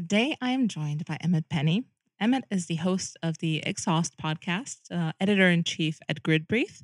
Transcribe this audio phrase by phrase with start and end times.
[0.00, 1.84] Today, I am joined by Emmet Penney.
[2.18, 6.80] Emmet is the host of the Exhaust podcast, uh, editor in chief at Gridbrief,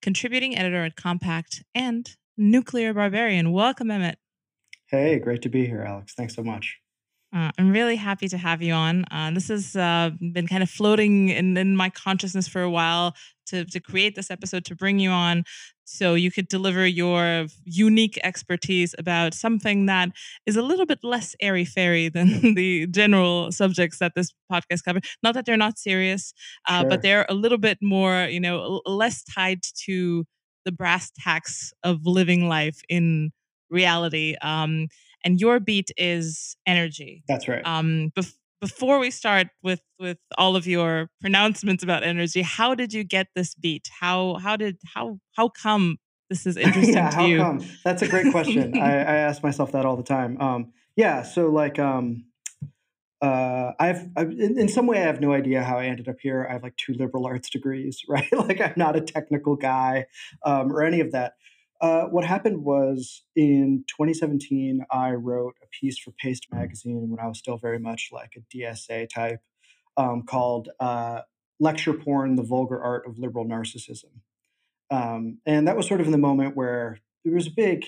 [0.00, 3.50] contributing editor at Compact, and nuclear barbarian.
[3.50, 4.18] Welcome, Emmett.
[4.86, 6.14] Hey, great to be here, Alex.
[6.14, 6.78] Thanks so much.
[7.34, 9.04] Uh, I'm really happy to have you on.
[9.10, 13.14] Uh, this has uh, been kind of floating in, in my consciousness for a while
[13.46, 15.44] to, to create this episode to bring you on
[15.84, 20.10] so you could deliver your unique expertise about something that
[20.46, 25.02] is a little bit less airy fairy than the general subjects that this podcast covers.
[25.22, 26.32] Not that they're not serious,
[26.68, 26.90] uh, sure.
[26.90, 30.24] but they're a little bit more, you know, less tied to
[30.64, 33.30] the brass tacks of living life in
[33.70, 34.36] reality.
[34.42, 34.88] Um,
[35.24, 37.22] and your beat is energy.
[37.28, 37.62] That's right.
[37.64, 42.92] Um, bef- before we start with with all of your pronouncements about energy, how did
[42.92, 43.88] you get this beat?
[44.00, 45.98] How how did how how come
[46.28, 47.38] this is interesting yeah, how you?
[47.38, 47.64] Come?
[47.84, 48.78] That's a great question.
[48.78, 50.40] I, I ask myself that all the time.
[50.40, 52.24] Um, yeah, so like um,
[53.22, 56.16] uh, I've, I've in, in, some way I have no idea how I ended up
[56.20, 56.46] here.
[56.48, 58.30] I have like two liberal arts degrees, right?
[58.32, 60.06] like I'm not a technical guy
[60.44, 61.34] um, or any of that.
[61.80, 67.26] Uh, what happened was in 2017, I wrote a piece for Paste Magazine when I
[67.26, 69.40] was still very much like a DSA type
[69.96, 71.22] um, called uh,
[71.58, 74.20] Lecture Porn The Vulgar Art of Liberal Narcissism.
[74.90, 77.86] Um, and that was sort of in the moment where there was a big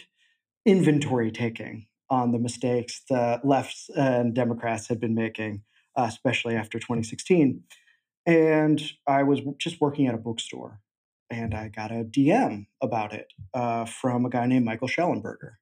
[0.65, 5.65] inventory taking on the mistakes that lefts and Democrats had been making,
[5.97, 7.63] uh, especially after 2016.
[8.25, 10.81] And I was just working at a bookstore
[11.33, 15.53] and I got a DM about it uh, from a guy named Michael Shellenberger.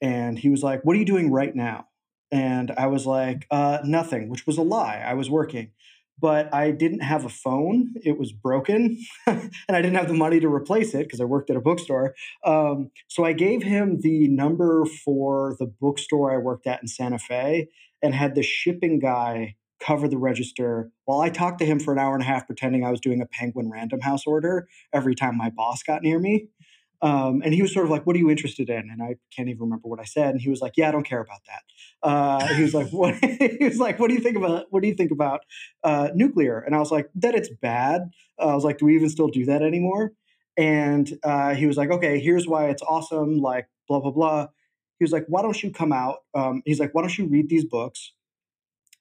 [0.00, 1.88] And he was like, What are you doing right now?
[2.32, 5.04] And I was like, uh, Nothing, which was a lie.
[5.06, 5.72] I was working,
[6.18, 7.92] but I didn't have a phone.
[8.02, 11.50] It was broken, and I didn't have the money to replace it because I worked
[11.50, 12.14] at a bookstore.
[12.42, 17.18] Um, so I gave him the number for the bookstore I worked at in Santa
[17.18, 17.68] Fe
[18.02, 21.98] and had the shipping guy cover the register while I talked to him for an
[21.98, 25.36] hour and a half, pretending I was doing a Penguin Random House order every time
[25.36, 26.48] my boss got near me.
[27.02, 29.48] Um, and he was sort of like, "What are you interested in?" And I can't
[29.48, 30.30] even remember what I said.
[30.30, 31.62] And he was like, "Yeah, I don't care about that."
[32.06, 34.66] Uh, he was like, "What?" he was like, "What do you think about?
[34.70, 35.40] What do you think about
[35.82, 38.96] uh, nuclear?" And I was like, "That it's bad." Uh, I was like, "Do we
[38.96, 40.12] even still do that anymore?"
[40.58, 44.48] And uh, he was like, "Okay, here's why it's awesome." Like blah blah blah.
[44.98, 47.48] He was like, "Why don't you come out?" Um, he's like, "Why don't you read
[47.48, 48.12] these books?"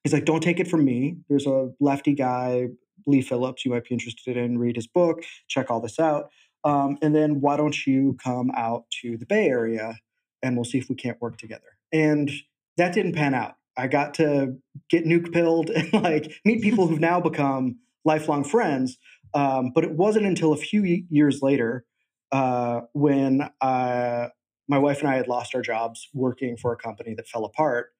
[0.04, 1.18] He's like, don't take it from me.
[1.28, 2.68] There's a lefty guy,
[3.06, 4.58] Leigh Phillips, you might be interested in.
[4.58, 6.30] Read his book, check all this out.
[6.64, 9.96] Um, and then why don't you come out to the Bay Area
[10.42, 11.78] and we'll see if we can't work together.
[11.92, 12.32] And
[12.78, 13.56] that didn't pan out.
[13.78, 14.58] I got to
[14.90, 18.98] get nuke pilled and like meet people who've now become lifelong friends.
[19.34, 21.86] Um, but it wasn't until a few years later
[22.31, 24.28] uh, when uh,
[24.68, 27.92] my wife and I had lost our jobs working for a company that fell apart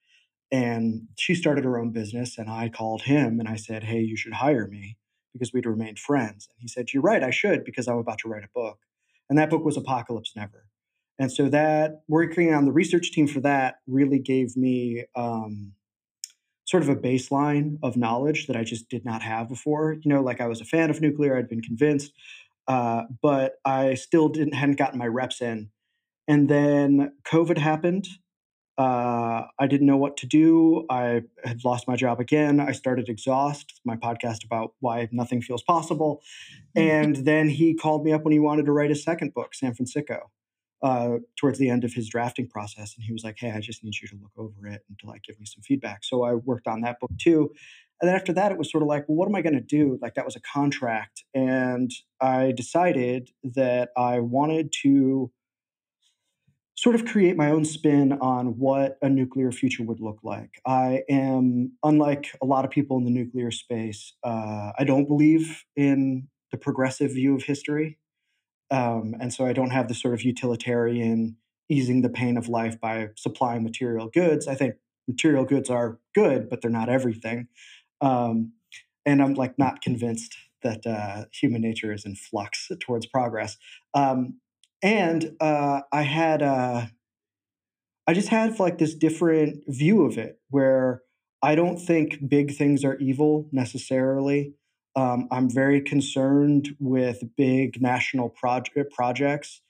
[0.52, 4.18] and she started her own business, and I called him and I said, Hey, you
[4.18, 4.98] should hire me
[5.34, 6.48] because we'd remained friends.
[6.50, 8.80] And he said, You're right, I should because I'm about to write a book.
[9.30, 10.66] And that book was Apocalypse Never.
[11.20, 15.74] And so that working on the research team for that really gave me um,
[16.66, 19.94] sort of a baseline of knowledge that I just did not have before.
[19.94, 22.14] You know, like I was a fan of nuclear, I'd been convinced,
[22.68, 25.70] uh, but I still didn't hadn't gotten my reps in.
[26.28, 28.08] And then COVID happened,
[28.79, 30.85] uh, I didn't know what to do.
[30.90, 32.62] I had lost my job again.
[32.62, 36.21] I started Exhaust, my podcast about why nothing feels possible.
[36.77, 39.74] And then he called me up when he wanted to write a second book, San
[39.74, 40.31] Francisco,
[40.81, 42.95] uh, towards the end of his drafting process.
[42.95, 45.07] And he was like, Hey, I just need you to look over it and to
[45.07, 46.06] like give me some feedback.
[46.06, 47.51] So I worked on that book too.
[48.01, 49.59] And then after that, it was sort of like, well, what am I going to
[49.59, 50.00] do?
[50.01, 51.25] Like that was a contract.
[51.33, 55.31] And I decided that I wanted to
[56.80, 60.62] sort of create my own spin on what a nuclear future would look like.
[60.66, 65.66] I am, unlike a lot of people in the nuclear space, uh, I don't believe
[65.76, 67.98] in the progressive view of history.
[68.72, 71.36] Um, and so I don't have the sort of utilitarian
[71.68, 74.48] easing the pain of life by supplying material goods.
[74.48, 77.50] I think material goods are good, but they're not everything.
[78.00, 78.54] Um,
[79.06, 80.34] and I'm like not convinced
[80.64, 83.58] that uh, human nature is in flux towards progress.
[83.94, 84.36] Um,
[84.81, 86.86] and uh, I had, uh,
[88.08, 91.02] I just had like this different view of it where
[91.42, 94.54] I don't think big things are evil necessarily.
[94.96, 99.62] Um, I'm very concerned with big national project projects.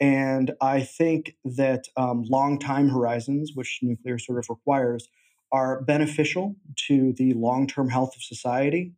[0.00, 5.08] And I think that um, long time horizons, which nuclear sort of requires,
[5.50, 6.56] are beneficial
[6.86, 8.92] to the long term health of society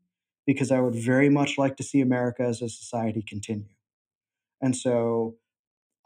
[0.46, 3.74] because I would very much like to see America as a society continue.
[4.60, 5.36] And so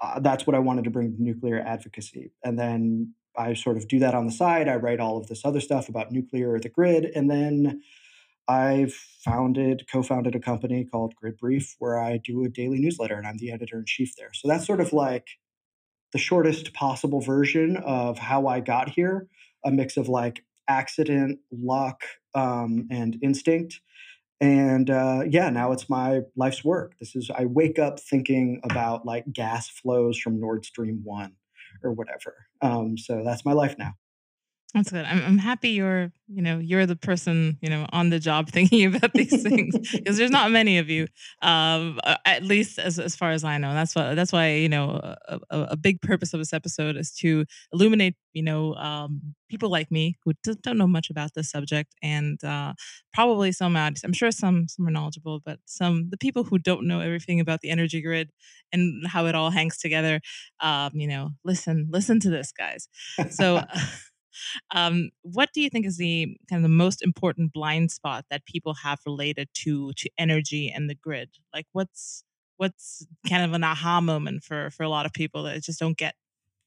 [0.00, 2.32] uh, that's what I wanted to bring to nuclear advocacy.
[2.44, 4.68] And then I sort of do that on the side.
[4.68, 7.82] I write all of this other stuff about nuclear, the grid, and then
[8.46, 8.88] I
[9.24, 13.38] founded, co-founded a company called Grid Brief, where I do a daily newsletter, and I'm
[13.38, 14.30] the editor in chief there.
[14.34, 15.28] So that's sort of like
[16.12, 19.28] the shortest possible version of how I got here.
[19.64, 22.02] A mix of like accident, luck,
[22.34, 23.80] um, and instinct.
[24.44, 26.98] And uh, yeah, now it's my life's work.
[27.00, 31.32] This is I wake up thinking about like gas flows from Nord Stream one
[31.82, 32.34] or whatever.
[32.60, 33.94] Um, so that's my life now.
[34.74, 35.04] That's good.
[35.04, 38.92] I'm, I'm happy you're, you know, you're the person, you know, on the job thinking
[38.92, 41.06] about these things because there's not many of you,
[41.42, 43.72] um, at least as, as far as I know.
[43.72, 47.12] That's why, that's why, you know, a, a, a big purpose of this episode is
[47.18, 50.32] to illuminate, you know, um, people like me who
[50.62, 52.72] don't know much about this subject and uh,
[53.12, 56.88] probably some out, I'm sure some, some are knowledgeable, but some, the people who don't
[56.88, 58.30] know everything about the energy grid
[58.72, 60.20] and how it all hangs together,
[60.58, 62.88] um, you know, listen, listen to this guys.
[63.30, 63.62] So,
[64.74, 68.46] um, what do you think is the kind of the most important blind spot that
[68.46, 71.30] people have related to to energy and the grid?
[71.52, 72.24] Like, what's
[72.56, 75.96] what's kind of an aha moment for for a lot of people that just don't
[75.98, 76.14] get?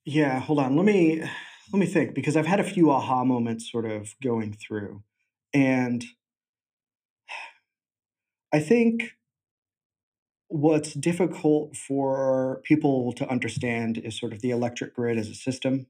[0.06, 0.76] Yeah, hold on.
[0.76, 4.54] Let me let me think because I've had a few aha moments sort of going
[4.54, 5.04] through,
[5.54, 6.04] and
[8.54, 9.18] I think
[10.50, 15.88] what's difficult for people to understand is sort of the electric grid as a system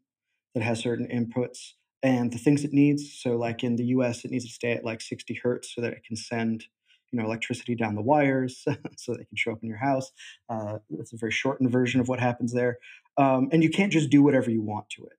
[0.57, 3.13] that has certain inputs and the things it needs.
[3.13, 5.93] So, like in the US, it needs to stay at like 60 hertz so that
[5.93, 6.65] it can send
[7.11, 8.65] you know electricity down the wires
[8.97, 10.11] so they can show up in your house.
[10.49, 12.79] Uh, it's a very shortened version of what happens there,
[13.17, 15.17] um, and you can't just do whatever you want to it.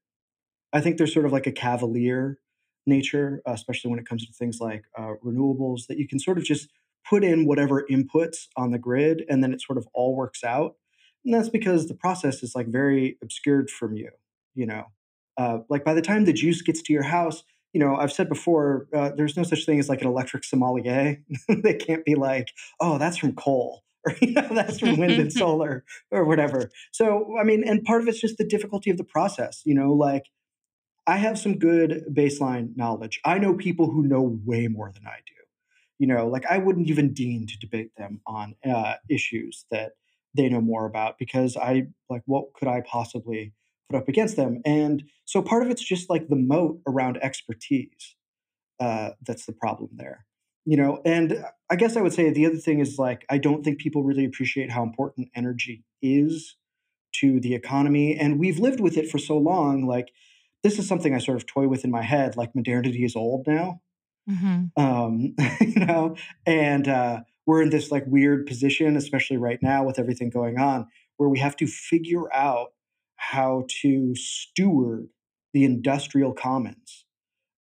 [0.73, 2.39] I think there's sort of like a cavalier
[2.85, 6.37] nature, uh, especially when it comes to things like uh, renewables, that you can sort
[6.37, 6.69] of just
[7.09, 10.75] put in whatever inputs on the grid, and then it sort of all works out.
[11.25, 14.11] And that's because the process is like very obscured from you.
[14.55, 14.87] You know,
[15.39, 18.29] uh, like by the time the juice gets to your house, you know, I've said
[18.29, 21.23] before, uh, there's no such thing as like an electric sommelier.
[21.49, 22.49] they can't be like,
[22.81, 26.71] oh, that's from coal or you know, that's from wind and solar or whatever.
[26.93, 29.63] So, I mean, and part of it's just the difficulty of the process.
[29.65, 30.25] You know, like
[31.07, 33.21] I have some good baseline knowledge.
[33.25, 35.35] I know people who know way more than I do.
[35.99, 39.93] You know, like I wouldn't even deign to debate them on uh, issues that
[40.37, 43.53] they know more about because I like what could I possibly
[43.91, 44.61] put up against them.
[44.65, 48.17] And so part of it's just like the moat around expertise.
[48.81, 50.27] Uh, that's the problem there.
[50.65, 53.65] You know, and I guess I would say the other thing is like I don't
[53.65, 56.57] think people really appreciate how important energy is
[57.17, 58.17] to the economy.
[58.17, 59.87] And we've lived with it for so long.
[59.87, 60.11] Like
[60.63, 63.47] this is something I sort of toy with in my head, like modernity is old
[63.47, 63.81] now.
[64.29, 64.81] Mm-hmm.
[64.81, 69.99] Um, you know, and uh, we're in this like weird position, especially right now with
[69.99, 72.73] everything going on, where we have to figure out
[73.19, 75.09] how to steward
[75.53, 77.05] the industrial commons,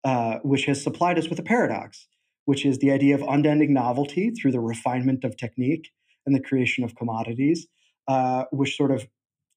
[0.03, 2.07] uh, which has supplied us with a paradox,
[2.45, 5.89] which is the idea of unending novelty through the refinement of technique
[6.25, 7.67] and the creation of commodities,
[8.07, 9.07] uh, which sort of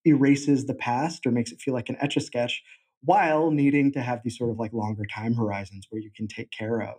[0.05, 2.63] erases the past or makes it feel like an etch a sketch
[3.03, 6.51] while needing to have these sort of like longer time horizons where you can take
[6.51, 6.97] care of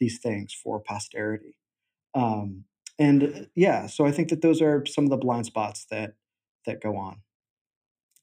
[0.00, 1.56] these things for posterity.
[2.14, 2.64] Um,
[2.98, 6.14] and uh, yeah, so I think that those are some of the blind spots that
[6.66, 7.22] that go on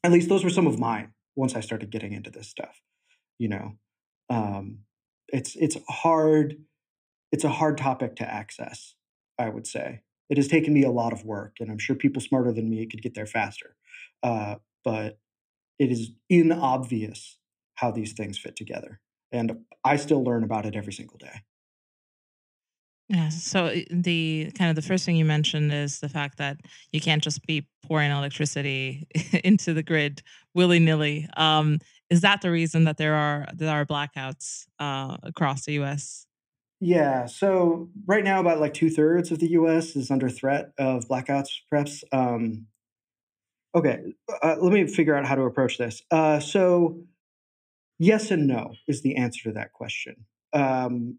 [0.05, 2.81] at least those were some of mine once I started getting into this stuff.
[3.39, 3.77] You know,
[4.29, 4.79] um,
[5.29, 6.57] it's it's hard.
[7.31, 8.95] It's a hard topic to access.
[9.37, 12.21] I would say it has taken me a lot of work, and I'm sure people
[12.21, 13.75] smarter than me could get there faster.
[14.23, 15.19] Uh, but
[15.79, 17.37] it is inobvious
[17.75, 21.41] how these things fit together, and I still learn about it every single day.
[23.07, 23.29] Yeah.
[23.29, 26.57] So the kind of the first thing you mentioned is the fact that
[26.91, 29.07] you can't just be pouring electricity
[29.43, 30.23] into the grid
[30.55, 31.27] willy nilly.
[31.37, 36.25] Um, is that the reason that there are there are blackouts uh, across the U.S.?
[36.79, 37.25] Yeah.
[37.25, 39.95] So right now, about like two thirds of the U.S.
[39.95, 41.49] is under threat of blackouts.
[41.69, 42.03] Perhaps.
[42.11, 42.67] Um,
[43.75, 44.01] okay.
[44.43, 46.01] Uh, let me figure out how to approach this.
[46.11, 46.99] Uh, so
[47.97, 50.25] yes and no is the answer to that question.
[50.53, 51.17] Um,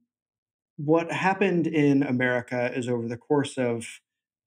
[0.77, 4.01] what happened in America is over the course of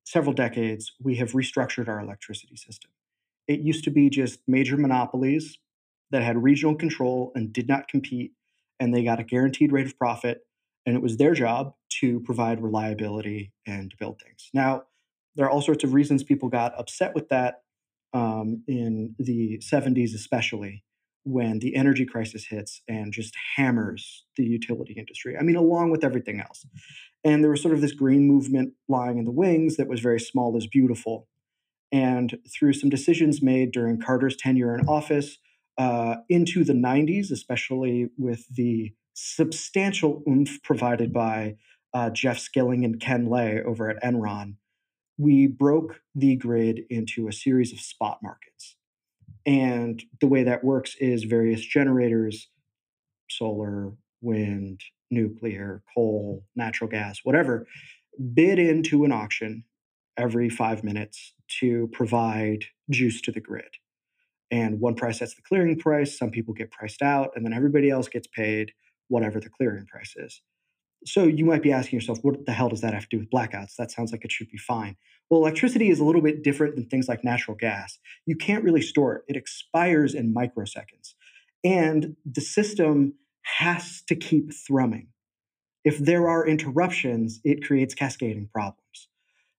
[0.05, 2.91] several decades, we have restructured our electricity system.
[3.47, 5.57] It used to be just major monopolies
[6.11, 8.33] that had regional control and did not compete,
[8.79, 10.41] and they got a guaranteed rate of profit,
[10.85, 14.49] and it was their job to provide reliability and build things.
[14.53, 14.83] Now,
[15.35, 17.61] there are all sorts of reasons people got upset with that
[18.13, 20.83] um, in the 70s, especially
[21.23, 25.35] when the energy crisis hits and just hammers the utility industry.
[25.37, 26.65] I mean, along with everything else.
[27.23, 30.19] And there was sort of this green movement lying in the wings that was very
[30.19, 31.27] small is beautiful.
[31.91, 35.37] And through some decisions made during Carter's tenure in office
[35.77, 41.55] uh, into the 90s, especially with the substantial oomph provided by
[41.93, 44.55] uh, Jeff Skilling and Ken Lay over at Enron,
[45.17, 48.75] we broke the grid into a series of spot markets.
[49.49, 52.49] And the way that works is various generators,
[53.31, 57.65] solar, wind, nuclear, coal, natural gas, whatever,
[58.35, 59.63] bid into an auction
[60.17, 63.77] every five minutes to provide juice to the grid.
[64.51, 67.89] And one price sets the clearing price, some people get priced out, and then everybody
[67.89, 68.73] else gets paid
[69.07, 70.43] whatever the clearing price is.
[71.05, 73.29] So you might be asking yourself, what the hell does that have to do with
[73.29, 73.75] blackouts?
[73.77, 74.97] That sounds like it should be fine.
[75.29, 77.99] Well, electricity is a little bit different than things like natural gas.
[78.25, 81.13] You can't really store it, it expires in microseconds.
[81.63, 83.13] And the system
[83.43, 85.07] has to keep thrumming.
[85.85, 89.07] If there are interruptions, it creates cascading problems.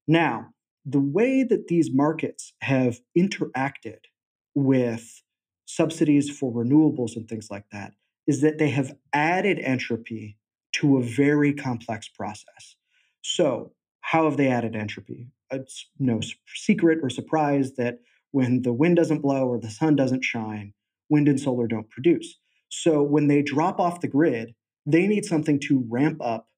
[0.06, 0.48] Now,
[0.84, 4.00] the way that these markets have interacted
[4.54, 5.22] with
[5.66, 7.92] subsidies for renewables and things like that
[8.26, 10.36] is that they have added entropy
[10.72, 12.76] to a very complex process.
[13.22, 13.72] So,
[14.02, 15.28] how have they added entropy?
[15.50, 16.20] It's no
[16.54, 17.98] secret or surprise that
[18.30, 20.72] when the wind doesn't blow or the sun doesn't shine,
[21.08, 22.38] wind and solar don't produce.
[22.68, 24.54] So, when they drop off the grid,
[24.86, 26.48] they need something to ramp up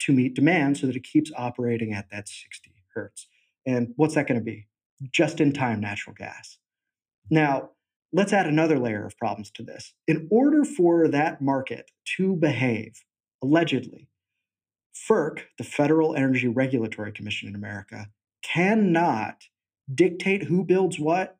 [0.00, 3.26] to meet demand so that it keeps operating at that 60 hertz.
[3.66, 4.66] And what's that going to be?
[5.10, 6.58] Just in time natural gas.
[7.30, 7.70] Now,
[8.12, 9.94] let's add another layer of problems to this.
[10.06, 13.04] In order for that market to behave,
[13.42, 14.08] allegedly,
[14.94, 18.06] FERC, the Federal Energy Regulatory Commission in America,
[18.44, 19.42] cannot
[19.92, 21.36] dictate who builds what.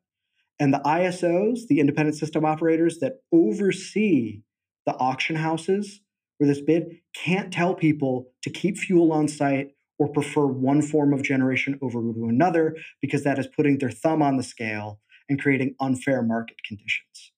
[0.59, 4.41] And the ISOs, the independent system operators that oversee
[4.85, 6.01] the auction houses
[6.37, 11.13] for this bid, can't tell people to keep fuel on site or prefer one form
[11.13, 15.41] of generation over to another because that is putting their thumb on the scale and
[15.41, 17.31] creating unfair market conditions.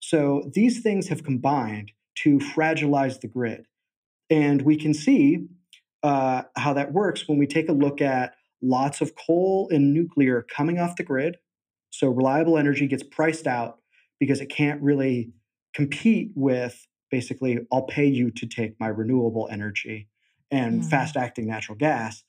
[0.00, 3.66] So these things have combined to fragilize the grid.
[4.30, 5.48] And we can see
[6.02, 10.46] uh, how that works when we take a look at lots of coal and nuclear
[10.54, 11.36] coming off the grid.
[11.90, 13.78] So reliable energy gets priced out
[14.18, 15.32] because it can't really
[15.74, 20.08] compete with basically, I'll pay you to take my renewable energy
[20.50, 20.88] and mm.
[20.88, 22.22] fast acting natural gas,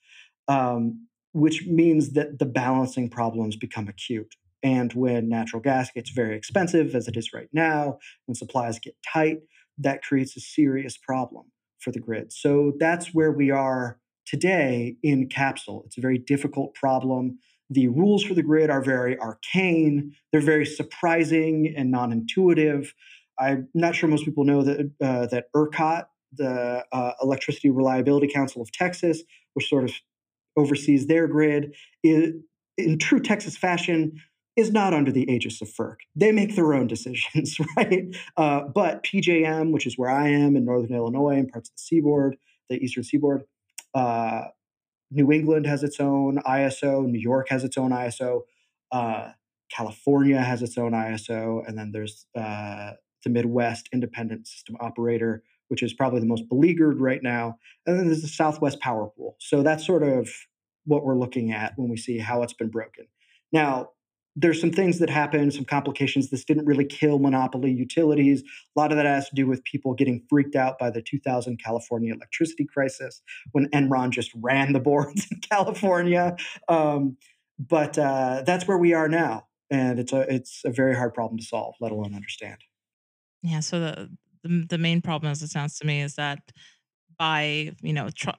[0.47, 4.35] um, which means that the balancing problems become acute.
[4.63, 8.95] And when natural gas gets very expensive, as it is right now, when supplies get
[9.11, 9.39] tight,
[9.77, 11.45] that creates a serious problem
[11.81, 12.31] for the grid.
[12.31, 15.83] So that's where we are today in Capsule.
[15.85, 17.39] It's a very difficult problem.
[17.69, 22.93] The rules for the grid are very arcane, they're very surprising and non intuitive.
[23.39, 28.61] I'm not sure most people know that, uh, that ERCOT, the uh, Electricity Reliability Council
[28.61, 29.23] of Texas,
[29.53, 29.93] which sort of
[30.57, 31.73] oversees their grid,
[32.03, 32.33] is,
[32.77, 34.13] in true Texas fashion,
[34.55, 35.97] is not under the aegis of FERC.
[36.15, 38.15] They make their own decisions, right?
[38.35, 41.81] Uh, but PJM, which is where I am in Northern Illinois and parts of the
[41.81, 42.37] seaboard,
[42.69, 43.43] the Eastern seaboard,
[43.93, 44.43] uh,
[45.09, 48.41] New England has its own ISO, New York has its own ISO,
[48.91, 49.31] uh,
[49.69, 52.91] California has its own ISO, and then there's uh,
[53.23, 57.57] the Midwest Independent System Operator, which is probably the most beleaguered right now.
[57.85, 59.35] And then there's the Southwest Power Pool.
[59.39, 60.29] So that's sort of
[60.85, 63.07] what we're looking at when we see how it's been broken.
[63.51, 63.89] Now,
[64.35, 66.29] there's some things that happen, some complications.
[66.29, 68.41] This didn't really kill monopoly utilities.
[68.41, 71.61] A lot of that has to do with people getting freaked out by the 2000
[71.61, 73.21] California electricity crisis
[73.51, 76.35] when Enron just ran the boards in California.
[76.69, 77.17] Um,
[77.59, 81.37] but uh, that's where we are now, and it's a it's a very hard problem
[81.37, 82.57] to solve, let alone understand.
[83.43, 83.59] Yeah.
[83.59, 84.09] So the
[84.43, 86.39] the, the main problem, as it sounds to me, is that
[87.19, 88.29] by you know tr-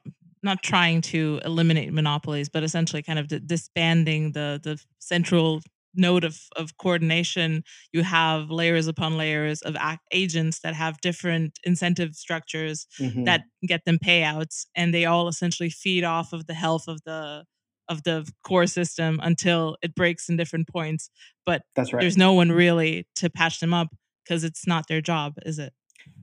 [0.42, 5.60] not trying to eliminate monopolies, but essentially kind of d- disbanding the the central
[5.94, 11.58] node of, of coordination, you have layers upon layers of act- agents that have different
[11.64, 13.24] incentive structures mm-hmm.
[13.24, 17.44] that get them payouts, and they all essentially feed off of the health of the
[17.88, 21.10] of the core system until it breaks in different points.
[21.44, 22.00] But that's right.
[22.00, 23.88] There's no one really to patch them up
[24.24, 25.72] because it's not their job, is it?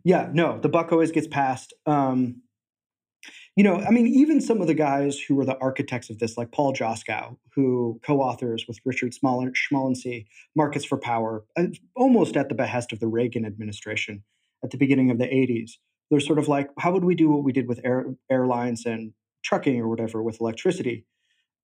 [0.04, 1.74] Yeah, no, the buck always gets passed.
[1.86, 2.42] Um,
[3.60, 6.38] you know, I mean, even some of the guys who were the architects of this,
[6.38, 12.56] like Paul Joskow, who co-authors with Richard Schmalensee Markets for Power, uh, almost at the
[12.56, 14.24] behest of the Reagan administration
[14.64, 15.72] at the beginning of the 80s.
[16.10, 19.12] They're sort of like, how would we do what we did with air, airlines and
[19.44, 21.06] trucking or whatever with electricity?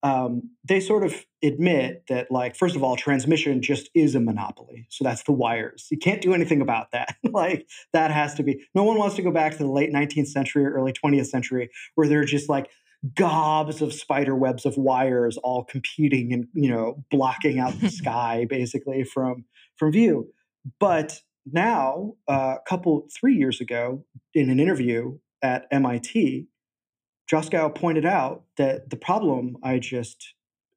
[0.04, 4.86] Um, they sort of admit that, like, first of all, transmission just is a monopoly.
[4.90, 5.88] So that's the wires.
[5.90, 7.16] You can't do anything about that.
[7.24, 8.66] like, that has to be.
[8.76, 11.70] No one wants to go back to the late 19th century or early 20th century
[11.96, 12.70] where they're just like
[13.14, 18.48] gobs of spider webs of wires all competing and you know blocking out the sky
[18.50, 19.46] basically from
[19.78, 20.28] from view.
[20.80, 21.22] But
[21.52, 26.48] now, uh, a couple three years ago, in an interview at MIT,
[27.32, 30.34] Joskow pointed out that the problem I just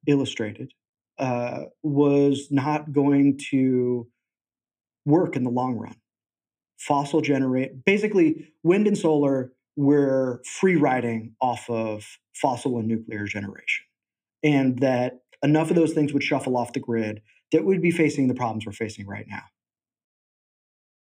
[0.07, 0.73] illustrated
[1.17, 4.07] uh, was not going to
[5.05, 5.95] work in the long run.
[6.77, 13.85] Fossil generate basically wind and solar were free riding off of fossil and nuclear generation,
[14.43, 18.27] and that enough of those things would shuffle off the grid that we'd be facing
[18.27, 19.43] the problems we're facing right now.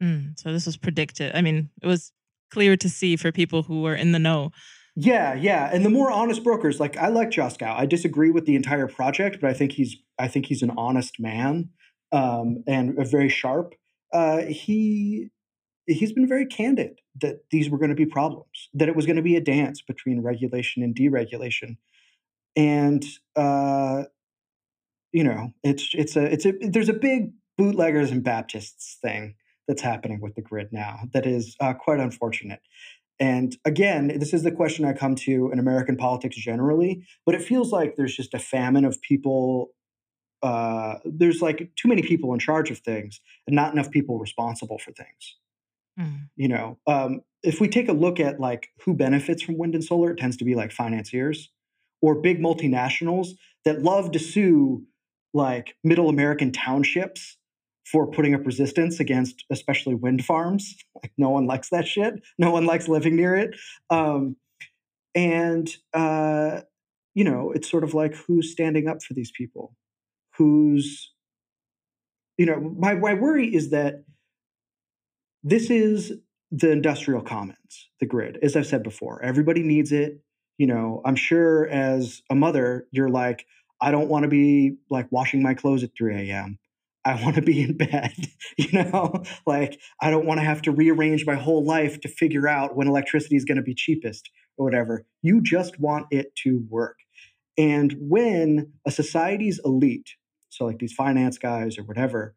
[0.03, 1.35] Mm, so this was predicted.
[1.35, 2.13] I mean, it was
[2.51, 4.53] clear to see for people who were in the know
[5.01, 7.73] yeah, yeah, and the more honest brokers, like I like Joskow.
[7.73, 11.21] I disagree with the entire project, but I think he's I think he's an honest
[11.21, 11.71] man
[12.11, 13.77] um, and very sharp.
[14.13, 15.29] Uh, he
[15.87, 19.15] he's been very candid that these were going to be problems, that it was going
[19.15, 21.77] to be a dance between regulation and deregulation,
[22.57, 23.05] and
[23.37, 24.03] uh,
[25.13, 29.37] you know, it's it's a it's a there's a big bootleggers and Baptists thing
[29.69, 32.63] that's happening with the grid now that is uh, quite unfortunate.
[33.21, 37.43] And again, this is the question I come to in American politics generally, but it
[37.43, 39.71] feels like there's just a famine of people.
[40.41, 44.79] Uh, there's like too many people in charge of things and not enough people responsible
[44.79, 45.37] for things.
[45.99, 46.29] Mm.
[46.37, 49.83] You know, um, if we take a look at like who benefits from wind and
[49.83, 51.51] solar, it tends to be like financiers
[52.01, 53.31] or big multinationals
[53.65, 54.85] that love to sue
[55.35, 57.38] like middle American townships
[57.91, 60.77] for putting up resistance against especially wind farms.
[61.01, 62.15] Like no one likes that shit.
[62.39, 63.55] No one likes living near it.
[63.89, 64.35] Um,
[65.15, 66.63] and uh,
[67.15, 69.77] you know, it's sort of like who's standing up for these people?
[70.37, 71.13] Who's
[72.37, 74.03] you know, my my worry is that
[75.45, 76.15] this is
[76.51, 78.39] the industrial commons, the grid.
[78.43, 80.21] As I've said before, everybody needs it.
[80.57, 83.47] You know, I'm sure as a mother, you're like,
[83.81, 86.59] I don't want to be like washing my clothes at 3 a.m.
[87.09, 88.15] I want to be in bed,
[88.57, 89.23] you know?
[89.47, 92.87] Like I don't want to have to rearrange my whole life to figure out when
[92.87, 95.05] electricity is going to be cheapest or whatever.
[95.23, 96.99] You just want it to work.
[97.57, 100.11] And when a society's elite,
[100.51, 102.35] so like these finance guys or whatever,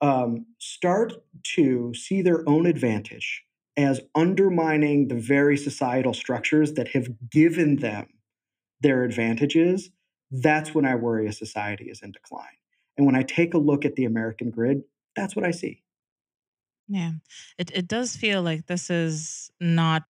[0.00, 1.12] um, start
[1.54, 3.44] to see their own advantage
[3.76, 8.06] as undermining the very societal structures that have given them
[8.80, 9.90] their advantages,
[10.30, 12.61] that's when I worry a society is in decline.
[12.96, 14.82] And when I take a look at the American grid,
[15.16, 15.82] that's what I see.
[16.88, 17.12] Yeah.
[17.58, 20.04] It it does feel like this is not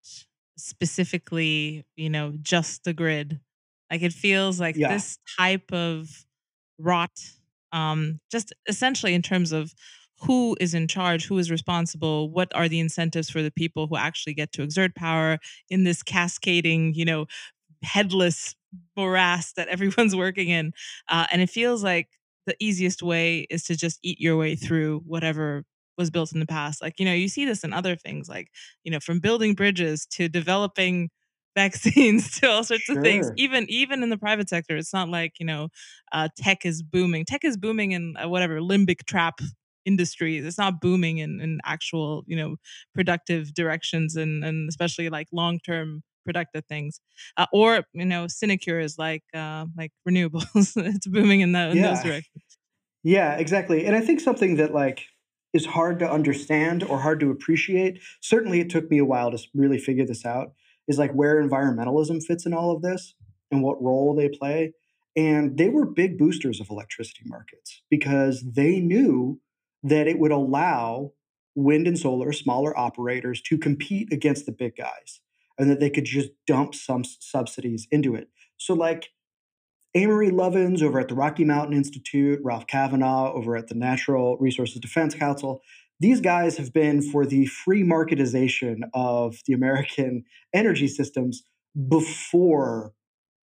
[0.57, 3.40] specifically, you know, just the grid.
[3.90, 4.92] Like it feels like yeah.
[4.92, 6.25] this type of
[6.79, 7.12] rot
[7.73, 9.73] um just essentially in terms of
[10.23, 13.97] who is in charge, who is responsible, what are the incentives for the people who
[13.97, 17.27] actually get to exert power in this cascading, you know,
[17.83, 18.55] headless
[18.97, 20.73] morass that everyone's working in.
[21.09, 22.09] Uh, and it feels like
[22.47, 25.65] the easiest way is to just eat your way through whatever
[25.99, 26.83] was built in the past.
[26.83, 28.49] Like, you know, you see this in other things, like,
[28.85, 31.11] you know, from building bridges to developing
[31.55, 32.97] vaccines to all sorts sure.
[32.97, 33.31] of things.
[33.37, 35.69] Even even in the private sector, it's not like you know,
[36.13, 37.25] uh, tech is booming.
[37.27, 39.39] Tech is booming in uh, whatever limbic trap
[39.85, 40.39] industry.
[40.39, 42.57] It's not booming in, in actual you know
[42.95, 47.01] productive directions and and especially like long term productive things,
[47.37, 50.73] uh, or you know, sinecures like uh, like renewables.
[50.77, 51.95] it's booming in, the, in yeah.
[51.95, 52.45] those directions.
[53.05, 53.87] Yeah, exactly.
[53.87, 55.07] And I think something that like
[55.53, 58.01] is hard to understand or hard to appreciate.
[58.21, 60.53] Certainly, it took me a while to really figure this out.
[60.89, 63.15] Is like where environmentalism fits in all of this
[63.51, 64.73] and what role they play.
[65.15, 69.41] And they were big boosters of electricity markets because they knew
[69.83, 71.13] that it would allow
[71.55, 75.21] wind and solar, smaller operators, to compete against the big guys
[75.59, 78.29] and that they could just dump some subsidies into it.
[78.57, 79.11] So, like
[79.95, 84.81] Amory Lovins over at the Rocky Mountain Institute, Ralph Cavanagh over at the Natural Resources
[84.81, 85.61] Defense Council,
[86.01, 91.45] these guys have been for the free marketization of the American energy systems
[91.88, 92.93] before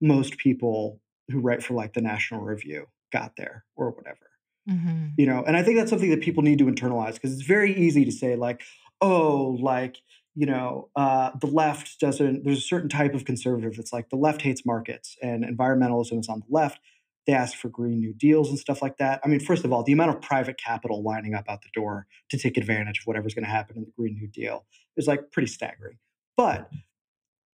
[0.02, 4.30] most people who write for like the National Review got there or whatever.
[4.70, 5.08] Mm-hmm.
[5.18, 7.76] You know, and I think that's something that people need to internalize because it's very
[7.76, 8.62] easy to say, like,
[9.02, 9.98] oh, like
[10.36, 14.16] you know, uh, the left doesn't, there's a certain type of conservative that's like the
[14.16, 16.80] left hates markets and environmentalism is on the left.
[17.28, 19.20] They ask for Green New Deals and stuff like that.
[19.24, 22.08] I mean, first of all, the amount of private capital lining up out the door
[22.30, 24.66] to take advantage of whatever's going to happen in the Green New Deal
[24.98, 25.98] is like pretty staggering.
[26.38, 26.70] But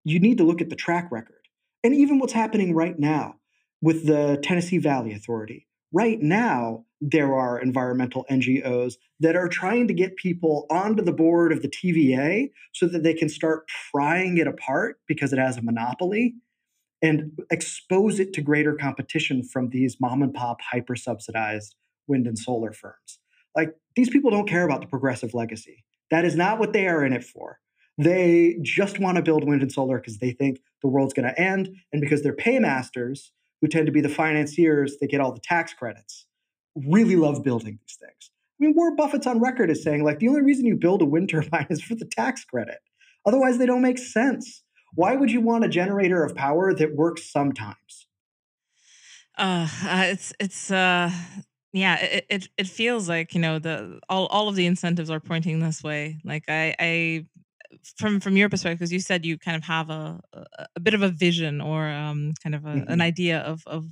[0.04, 1.48] you need to look at the track record.
[1.84, 3.36] And even what's happening right now
[3.82, 5.68] with the Tennessee Valley Authority.
[5.92, 11.52] Right now, there are environmental NGOs that are trying to get people onto the board
[11.52, 15.62] of the TVA so that they can start prying it apart because it has a
[15.62, 16.36] monopoly
[17.02, 21.76] and expose it to greater competition from these mom and pop hyper subsidized
[22.08, 23.20] wind and solar firms.
[23.56, 25.86] Like these people don't care about the progressive legacy.
[26.12, 27.60] That is not what they are in it for.
[27.98, 31.40] They just want to build wind and solar because they think the world's going to
[31.40, 33.32] end and because they're paymasters
[33.66, 36.28] who tend to be the financiers that get all the tax credits
[36.76, 38.30] really love building these things.
[38.30, 41.06] I mean, Warren Buffett's on record as saying, like, the only reason you build a
[41.06, 42.78] wind turbine is for the tax credit.
[43.26, 44.62] Otherwise, they don't make sense.
[44.94, 48.08] Why would you want a generator of power that works sometimes?
[49.36, 51.12] Uh, it's it's uh
[51.74, 55.20] yeah, it, it it feels like you know the all all of the incentives are
[55.20, 56.20] pointing this way.
[56.24, 57.26] Like I I
[57.98, 60.20] from from your perspective, because you said you kind of have a,
[60.76, 62.92] a, bit of a vision or um kind of a, mm-hmm.
[62.92, 63.86] an idea of of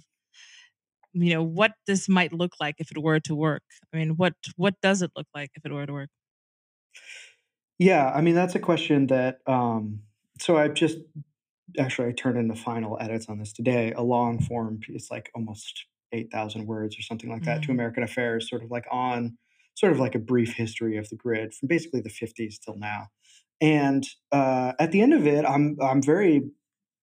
[1.13, 3.63] you know what this might look like if it were to work.
[3.93, 6.09] I mean, what what does it look like if it were to work?
[7.79, 10.01] Yeah, I mean that's a question that um
[10.39, 10.97] so I've just
[11.79, 15.31] actually I turned in the final edits on this today, a long form piece, like
[15.35, 17.67] almost eight thousand words or something like that, mm-hmm.
[17.67, 19.37] to American Affairs, sort of like on
[19.75, 23.07] sort of like a brief history of the grid from basically the 50s till now.
[23.61, 26.49] And uh, at the end of it, I'm I'm very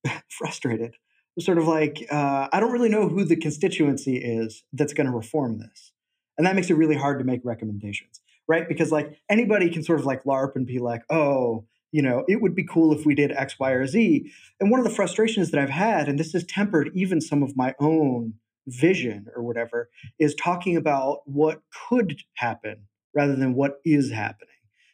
[0.29, 0.95] frustrated.
[1.39, 5.13] Sort of like uh, I don't really know who the constituency is that's going to
[5.13, 5.93] reform this,
[6.37, 8.67] and that makes it really hard to make recommendations, right?
[8.67, 12.41] Because like anybody can sort of like LARP and be like, oh, you know, it
[12.41, 14.31] would be cool if we did X, Y, or Z.
[14.59, 17.57] And one of the frustrations that I've had, and this has tempered even some of
[17.57, 18.35] my own
[18.67, 24.49] vision or whatever, is talking about what could happen rather than what is happening,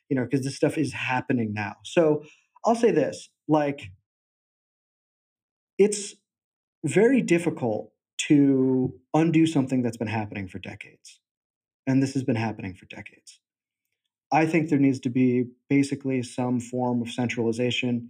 [0.09, 1.75] you know, because this stuff is happening now.
[1.83, 2.23] So
[2.65, 3.91] I'll say this like,
[5.77, 6.15] it's
[6.85, 11.19] very difficult to undo something that's been happening for decades.
[11.85, 13.39] And this has been happening for decades.
[14.31, 18.09] I think there needs to be basically some form of centralization,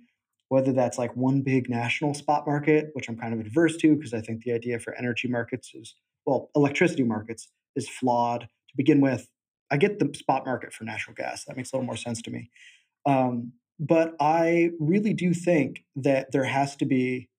[0.49, 4.13] whether that's like one big national spot market, which I'm kind of adverse to because
[4.13, 9.01] I think the idea for energy markets is, well, electricity markets is flawed to begin
[9.01, 9.27] with.
[9.69, 11.45] I get the spot market for natural gas.
[11.45, 12.49] That makes a little more sense to me.
[13.05, 17.29] Um, but I really do think that there has to be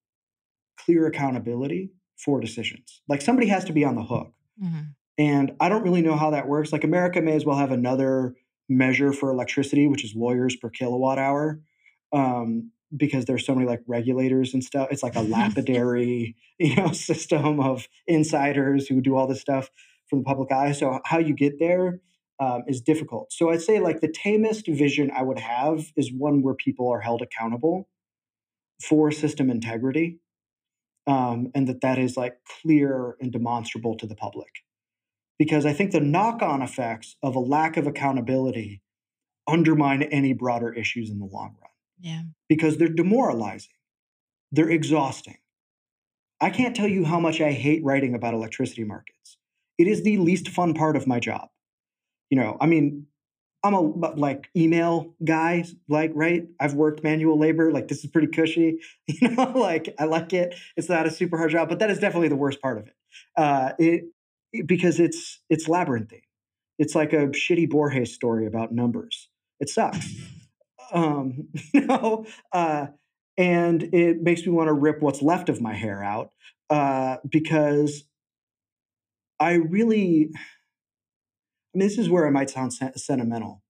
[0.77, 3.01] clear accountability for decisions.
[3.07, 4.31] Like somebody has to be on the hook.
[4.61, 4.79] Mm-hmm.
[5.17, 6.71] And I don't really know how that works.
[6.71, 8.35] Like America may as well have another
[8.69, 11.59] measure for electricity, which is lawyers per kilowatt hour,
[12.13, 14.87] um, because there's so many like regulators and stuff.
[14.91, 19.69] It's like a lapidary, you know, system of insiders who do all this stuff
[20.09, 20.71] from the public eye.
[20.71, 21.99] So how you get there
[22.39, 23.33] um, is difficult.
[23.33, 27.01] So I'd say like the tamest vision I would have is one where people are
[27.01, 27.89] held accountable
[28.81, 30.19] for system integrity,
[31.05, 34.49] um, and that that is like clear and demonstrable to the public
[35.39, 38.81] because I think the knock on effects of a lack of accountability
[39.47, 41.71] undermine any broader issues in the long run.
[41.99, 42.21] Yeah.
[42.47, 43.73] Because they're demoralizing,
[44.51, 45.37] they're exhausting.
[46.41, 49.37] I can't tell you how much I hate writing about electricity markets.
[49.77, 51.49] It is the least fun part of my job.
[52.29, 53.07] You know, I mean,
[53.63, 56.47] I'm a like email guy, like right.
[56.59, 58.79] I've worked manual labor, like this is pretty cushy.
[59.07, 60.55] You know, like I like it.
[60.77, 62.93] It's not a super hard job, but that is definitely the worst part of it.
[63.35, 64.03] Uh, it
[64.65, 66.21] because it's it's labyrinthine.
[66.77, 69.29] It's like a shitty Borges story about numbers.
[69.59, 70.13] It sucks.
[70.91, 72.87] Um, you know, uh,
[73.37, 76.31] and it makes me want to rip what's left of my hair out
[76.71, 78.05] uh, because
[79.39, 80.31] I really.
[81.73, 83.61] I mean, this is where I might sound sentimental,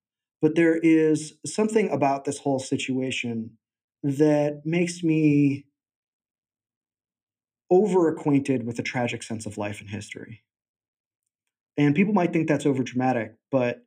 [0.41, 3.57] but there is something about this whole situation
[4.03, 5.65] that makes me
[7.69, 10.43] over acquainted with the tragic sense of life and history.
[11.77, 13.85] And people might think that's over dramatic, but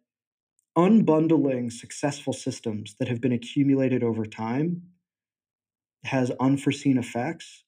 [0.76, 4.82] unbundling successful systems that have been accumulated over time
[6.04, 7.64] has unforeseen effects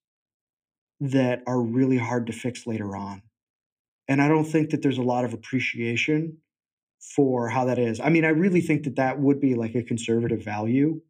[1.01, 3.23] that are really hard to fix later on.
[4.09, 6.39] And I don't think that there's a lot of appreciation
[7.17, 8.01] for how that is.
[8.01, 11.01] I mean, I really think that that would be like a conservative value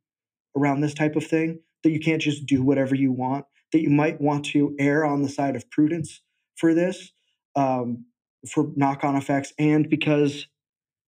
[0.57, 3.91] around this type of thing that you can't just do whatever you want, that you
[3.91, 6.21] might want to err on the side of prudence
[6.57, 7.13] for this.
[7.57, 8.07] Um,
[8.49, 10.47] for knock on effects and because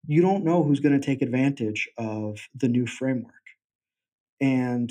[0.07, 3.33] you don't know who's going to take advantage of the new framework.
[4.41, 4.91] And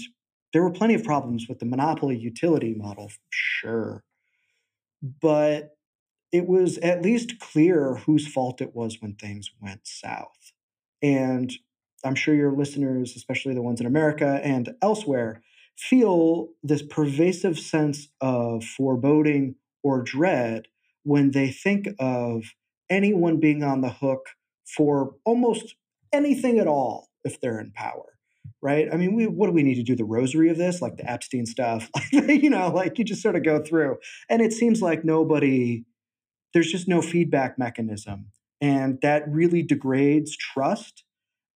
[0.52, 4.04] there were plenty of problems with the monopoly utility model, sure.
[5.22, 5.75] But
[6.32, 10.52] it was at least clear whose fault it was when things went south.
[11.02, 11.54] And
[12.04, 15.42] I'm sure your listeners, especially the ones in America and elsewhere,
[15.78, 20.68] feel this pervasive sense of foreboding or dread
[21.04, 22.44] when they think of
[22.90, 24.30] anyone being on the hook
[24.66, 25.76] for almost
[26.14, 28.16] anything at all if they're in power
[28.62, 28.88] right?
[28.92, 31.10] I mean we what do we need to do the rosary of this like the
[31.10, 31.90] epstein stuff?
[32.12, 33.98] You know like you just sort of go through.
[34.30, 35.86] And it seems like nobody
[36.56, 41.04] there's just no feedback mechanism and that really degrades trust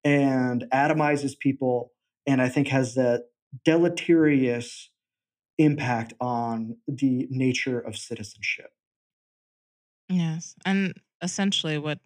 [0.04, 1.92] and atomizes people
[2.28, 3.24] and i think has that
[3.66, 4.92] deleterious
[5.58, 8.70] impact on the nature of citizenship
[10.10, 10.56] Yes.
[10.66, 12.00] And essentially, what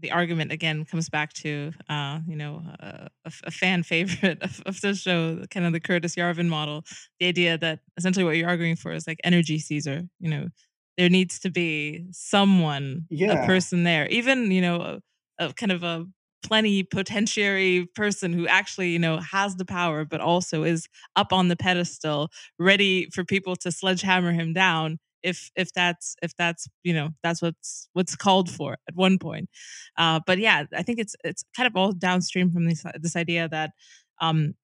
[0.00, 4.62] the argument again comes back to, uh, you know, uh, a, a, fan favorite of,
[4.64, 6.84] of the show, kind of the Curtis Yarvin model,
[7.18, 10.02] the idea that essentially what you're arguing for is like energy Caesar.
[10.20, 10.48] You know,
[10.98, 13.44] there needs to be someone, yeah.
[13.44, 15.00] a person there, even, you know,
[15.38, 16.04] a, a kind of a
[16.44, 21.56] plenipotentiary person who actually you know has the power but also is up on the
[21.56, 22.30] pedestal
[22.60, 27.42] ready for people to sledgehammer him down if if that's if that's you know that's
[27.42, 29.48] what's what's called for at one point
[29.96, 33.48] uh but yeah i think it's it's kind of all downstream from this this idea
[33.48, 33.72] that
[34.20, 34.54] um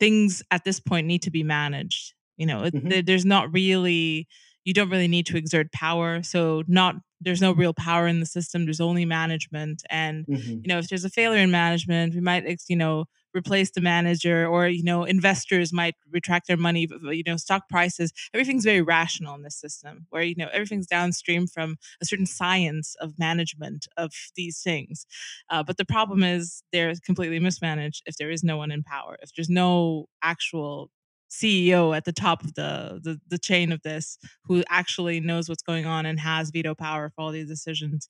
[0.00, 3.00] things at this point need to be managed you know mm-hmm.
[3.04, 4.26] there's not really
[4.64, 8.26] you don't really need to exert power so not there's no real power in the
[8.26, 10.50] system there's only management and mm-hmm.
[10.50, 14.46] you know if there's a failure in management we might you know replace the manager
[14.46, 19.34] or you know investors might retract their money you know stock prices everything's very rational
[19.34, 24.12] in this system where you know everything's downstream from a certain science of management of
[24.36, 25.06] these things
[25.50, 29.16] uh, but the problem is they're completely mismanaged if there is no one in power
[29.22, 30.90] if there's no actual
[31.32, 35.62] CEO at the top of the, the the chain of this who actually knows what's
[35.62, 38.08] going on and has veto power for all these decisions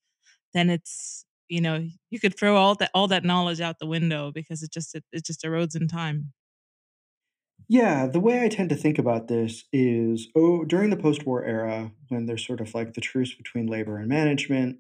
[0.53, 4.31] then it's you know you could throw all that all that knowledge out the window
[4.33, 6.33] because it just it, it just erodes in time.
[7.69, 11.93] Yeah the way i tend to think about this is oh during the post-war era
[12.09, 14.79] when there's sort of like the truce between labor and management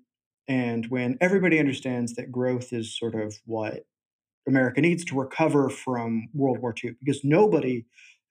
[0.48, 3.86] and when everybody understands that growth is sort of what
[4.46, 7.84] america needs to recover from world war ii because nobody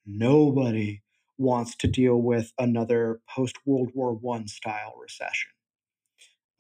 [0.06, 1.02] nobody
[1.38, 5.52] wants to deal with another post world war one style recession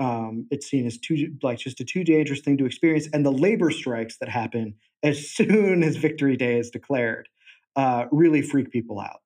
[0.01, 3.07] um, it's seen as too like just a too dangerous thing to experience.
[3.13, 4.73] And the labor strikes that happen
[5.03, 7.29] as soon as Victory Day is declared
[7.75, 9.21] uh, really freak people out.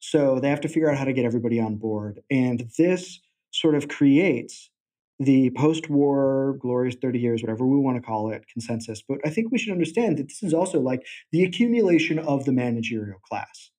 [0.00, 2.20] So they have to figure out how to get everybody on board.
[2.30, 4.70] And this sort of creates
[5.18, 9.50] the post-war glorious 30 years whatever we want to call it consensus but i think
[9.50, 11.02] we should understand that this is also like
[11.32, 13.70] the accumulation of the managerial class.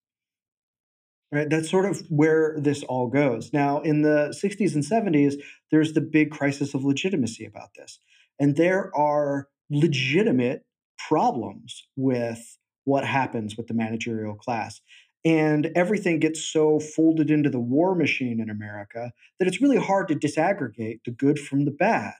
[1.31, 1.47] Right?
[1.47, 3.53] That's sort of where this all goes.
[3.53, 5.35] Now in the 60s and 70s
[5.71, 7.99] there's the big crisis of legitimacy about this
[8.39, 10.63] and there are legitimate
[11.07, 14.81] problems with what happens with the managerial class
[15.25, 20.07] and everything gets so folded into the war machine in america that it's really hard
[20.07, 22.13] to disaggregate the good from the bad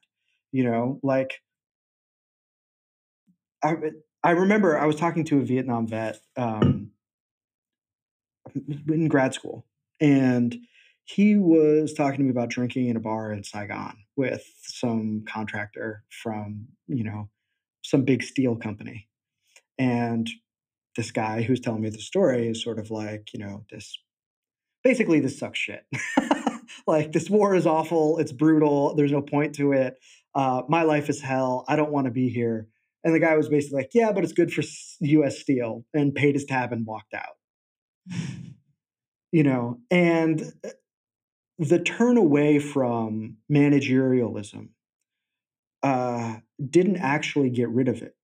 [0.52, 1.42] you know like
[3.64, 3.74] i,
[4.24, 6.92] I remember i was talking to a vietnam vet um,
[8.88, 9.66] in grad school,
[10.00, 10.56] and
[11.06, 16.04] he was talking to me about drinking in a bar in Saigon with some contractor
[16.10, 17.30] from you know
[17.84, 19.08] some big steel company,
[19.78, 20.30] and
[21.00, 23.98] this guy who's telling me the story is sort of like you know this
[24.84, 25.86] basically this sucks shit.
[26.88, 29.98] like this war is awful, it's brutal, there's no point to it.
[30.36, 31.66] Uh, my life is hell.
[31.68, 32.68] I don't want to be here.
[33.04, 34.62] And the guy was basically like, yeah, but it's good for
[35.00, 35.40] U.S.
[35.40, 37.38] Steel, and paid his tab and walked out
[39.32, 40.70] you know, and uh,
[41.60, 44.70] the turn away from managerialism
[45.84, 46.38] uh,
[46.70, 48.16] didn't actually get rid of it.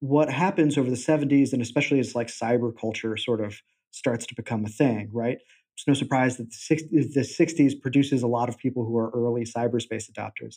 [0.00, 4.34] What happens over the 70s, and especially as like cyber culture sort of starts to
[4.34, 5.38] become a thing, right?
[5.76, 9.10] It's no surprise that the 60s, the 60s produces a lot of people who are
[9.10, 10.56] early cyberspace adopters,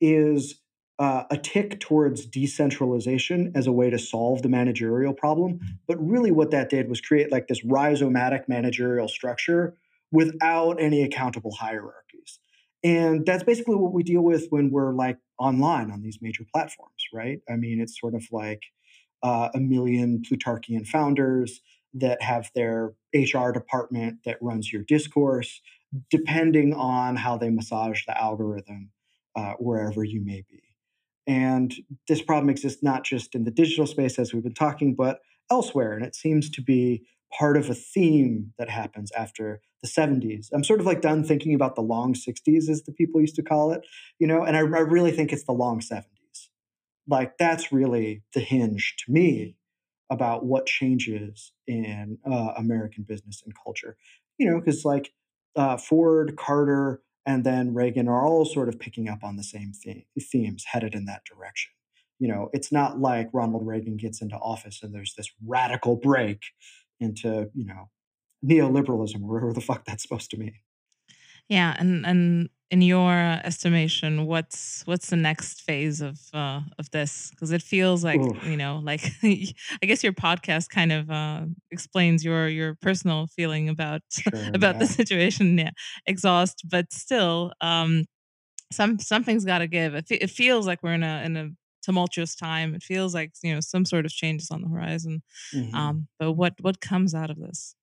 [0.00, 0.60] is
[0.98, 5.60] uh, a tick towards decentralization as a way to solve the managerial problem.
[5.86, 9.76] But really, what that did was create like this rhizomatic managerial structure
[10.10, 12.40] without any accountable hierarchies.
[12.82, 16.97] And that's basically what we deal with when we're like online on these major platforms,
[17.12, 17.40] right?
[17.48, 18.62] I mean, it's sort of like
[19.22, 21.60] uh, a million Plutarchian founders
[21.94, 25.60] that have their HR department that runs your discourse,
[26.10, 28.90] depending on how they massage the algorithm
[29.36, 30.62] uh, wherever you may be.
[31.26, 31.74] And
[32.06, 35.92] this problem exists not just in the digital space, as we've been talking, but elsewhere.
[35.92, 37.02] And it seems to be
[37.36, 40.48] part of a theme that happens after the 70s.
[40.52, 43.42] I'm sort of like done thinking about the long 60s, as the people used to
[43.42, 43.82] call it,
[44.18, 46.04] you know, and I, I really think it's the long 70s.
[47.08, 49.56] Like that's really the hinge to me
[50.10, 53.96] about what changes in uh, American business and culture.
[54.38, 55.12] You know, because like
[55.56, 59.72] uh, Ford, Carter, and then Reagan are all sort of picking up on the same
[59.72, 61.72] theme, themes headed in that direction.
[62.18, 66.40] You know, it's not like Ronald Reagan gets into office and there's this radical break
[67.00, 67.90] into, you know,
[68.44, 70.54] neoliberalism or whatever the fuck that's supposed to mean.
[71.48, 73.12] Yeah, and and in your
[73.44, 77.30] estimation, what's what's the next phase of uh, of this?
[77.30, 78.38] Because it feels like Oof.
[78.42, 83.68] you know, like I guess your podcast kind of uh, explains your your personal feeling
[83.68, 85.56] about Sure, about the situation.
[85.58, 85.70] Yeah,
[86.06, 88.04] exhaust, but still, um,
[88.72, 89.94] some something's got to give.
[89.94, 91.50] It, it feels like we're in a in a
[91.82, 92.74] tumultuous time.
[92.74, 95.22] It feels like you know some sort of change is on the horizon.
[95.52, 95.72] Mhm.
[95.74, 97.76] Um, but what what comes out of this?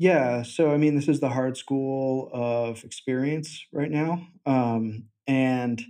[0.00, 4.26] Yeah, so I mean, this is the hard school of experience right now.
[4.46, 5.82] Um, and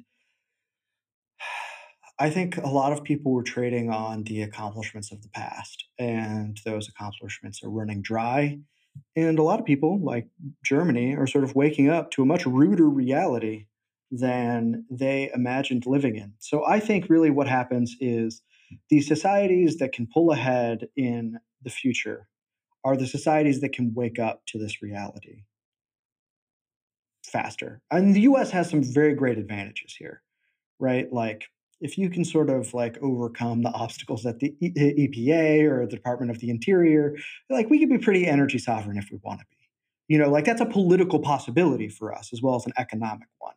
[2.19, 6.59] I think a lot of people were trading on the accomplishments of the past, and
[6.65, 8.59] those accomplishments are running dry.
[9.17, 10.29] And a lot of people, like
[10.65, 13.67] Germany, are sort of waking up to a much ruder reality
[14.11, 16.35] than they imagined living in.
[16.41, 18.43] So I think really what happens is
[18.91, 22.30] the societies that can pull ahead in the future
[22.85, 25.45] are the societies that can wake up to this reality
[27.25, 27.81] faster.
[27.91, 30.23] And the US has some very great advantages here,
[30.79, 31.13] right?
[31.13, 31.47] Like
[31.81, 35.97] if you can sort of like overcome the obstacles at the E- EPA or the
[35.97, 37.17] Department of the Interior,
[37.49, 39.57] like we could be pretty energy sovereign if we want to be.
[40.09, 43.55] You know, like that's a political possibility for us as well as an economic one.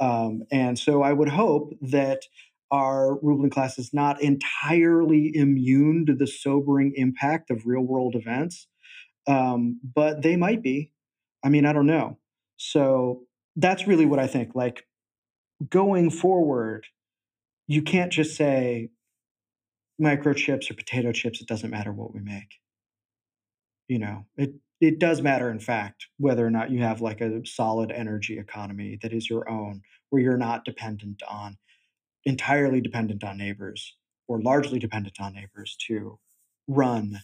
[0.00, 2.22] Um, and so I would hope that
[2.72, 8.66] our ruling class is not entirely immune to the sobering impact of real world events
[9.28, 10.92] um, but they might be.
[11.44, 12.18] I mean, I don't know.
[12.58, 13.24] So
[13.56, 14.52] that's really what I think.
[14.56, 14.86] Like
[15.70, 16.86] going forward,
[17.68, 18.90] you can't just say
[20.00, 21.40] microchips or potato chips.
[21.40, 22.56] It doesn't matter what we make.
[23.88, 27.42] You know, it it does matter, in fact, whether or not you have like a
[27.46, 31.56] solid energy economy that is your own, where you're not dependent on
[32.28, 33.96] entirely dependent on neighbors
[34.28, 36.18] or largely dependent on neighbors to
[36.68, 37.20] run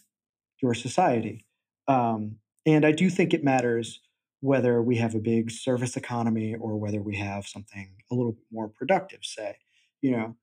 [0.62, 1.44] your society.
[1.86, 4.00] Um, and I do think it matters
[4.40, 8.68] whether we have a big service economy or whether we have something a little more
[8.68, 9.56] productive, say.
[10.00, 10.36] You know,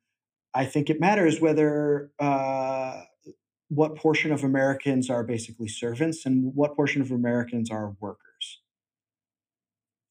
[0.54, 3.02] I think it matters whether uh,
[3.70, 8.62] what portion of Americans are basically servants and what portion of Americans are workers.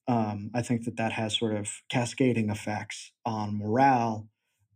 [0.08, 4.29] Um, I think that that has sort of cascading effects on morale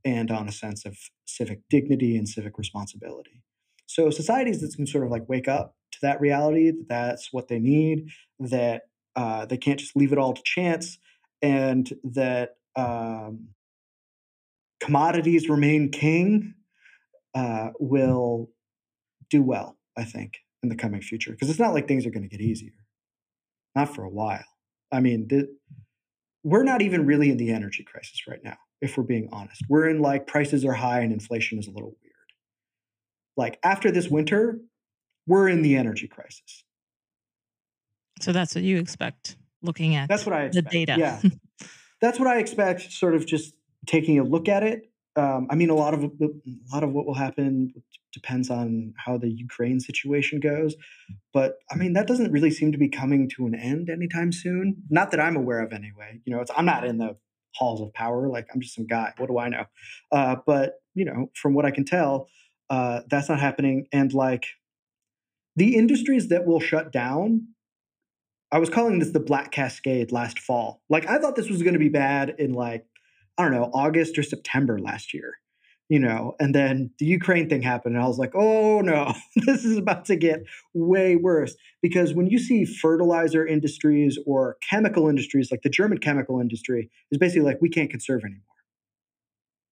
[0.05, 3.43] and on a sense of civic dignity and civic responsibility.
[3.87, 7.49] So societies that can sort of like wake up to that reality that that's what
[7.49, 8.83] they need, that
[9.17, 10.99] uh, they can't just leave it all to chance,
[11.43, 13.49] and that um,
[14.81, 16.55] commodities remain king
[17.35, 18.51] uh, will
[19.31, 21.33] do well, I think, in the coming future.
[21.33, 22.73] Because it's not like things are going to get easier,
[23.75, 24.45] not for a while.
[24.93, 25.49] I mean, the,
[26.43, 29.63] we're not even really in the energy crisis right now, if we're being honest.
[29.69, 32.15] We're in like prices are high and inflation is a little weird.
[33.37, 34.61] Like after this winter,
[35.27, 36.65] we're in the energy crisis.
[38.21, 40.71] So that's what you expect looking at That's what I expect.
[40.71, 40.97] the data.
[40.99, 41.21] Yeah.
[42.01, 43.55] That's what I expect, sort of just
[43.87, 44.91] taking a look at it.
[45.17, 46.29] Um, I mean, a lot of a
[46.73, 47.73] lot of what will happen
[48.13, 50.75] depends on how the Ukraine situation goes.
[51.33, 54.83] But I mean, that doesn't really seem to be coming to an end anytime soon.
[54.91, 56.21] Not that I'm aware of, anyway.
[56.25, 57.17] You know, it's I'm not in the
[57.55, 58.29] halls of power.
[58.29, 59.13] Like I'm just some guy.
[59.19, 59.65] What do I know?
[60.13, 62.29] Uh, but you know, from what I can tell,
[62.71, 63.87] uh, that's not happening.
[63.93, 64.47] And like
[65.57, 67.49] the industries that will shut down
[68.55, 70.81] I was calling this the Black Cascade last fall.
[70.89, 72.87] Like I thought this was going to be bad in like
[73.37, 75.39] I don't know August or September last year,
[75.89, 76.35] you know.
[76.41, 80.05] And then the Ukraine thing happened, and I was like, oh no, this is about
[80.07, 81.55] to get way worse.
[81.83, 87.19] Because when you see fertilizer industries or chemical industries, like the German chemical industry, is
[87.19, 88.41] basically like we can't conserve anymore.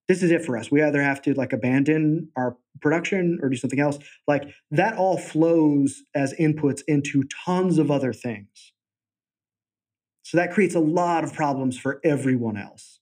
[0.07, 0.69] This is it for us.
[0.69, 3.97] We either have to like abandon our production or do something else.
[4.27, 8.73] Like that all flows as inputs into tons of other things.
[10.23, 12.99] So that creates a lot of problems for everyone else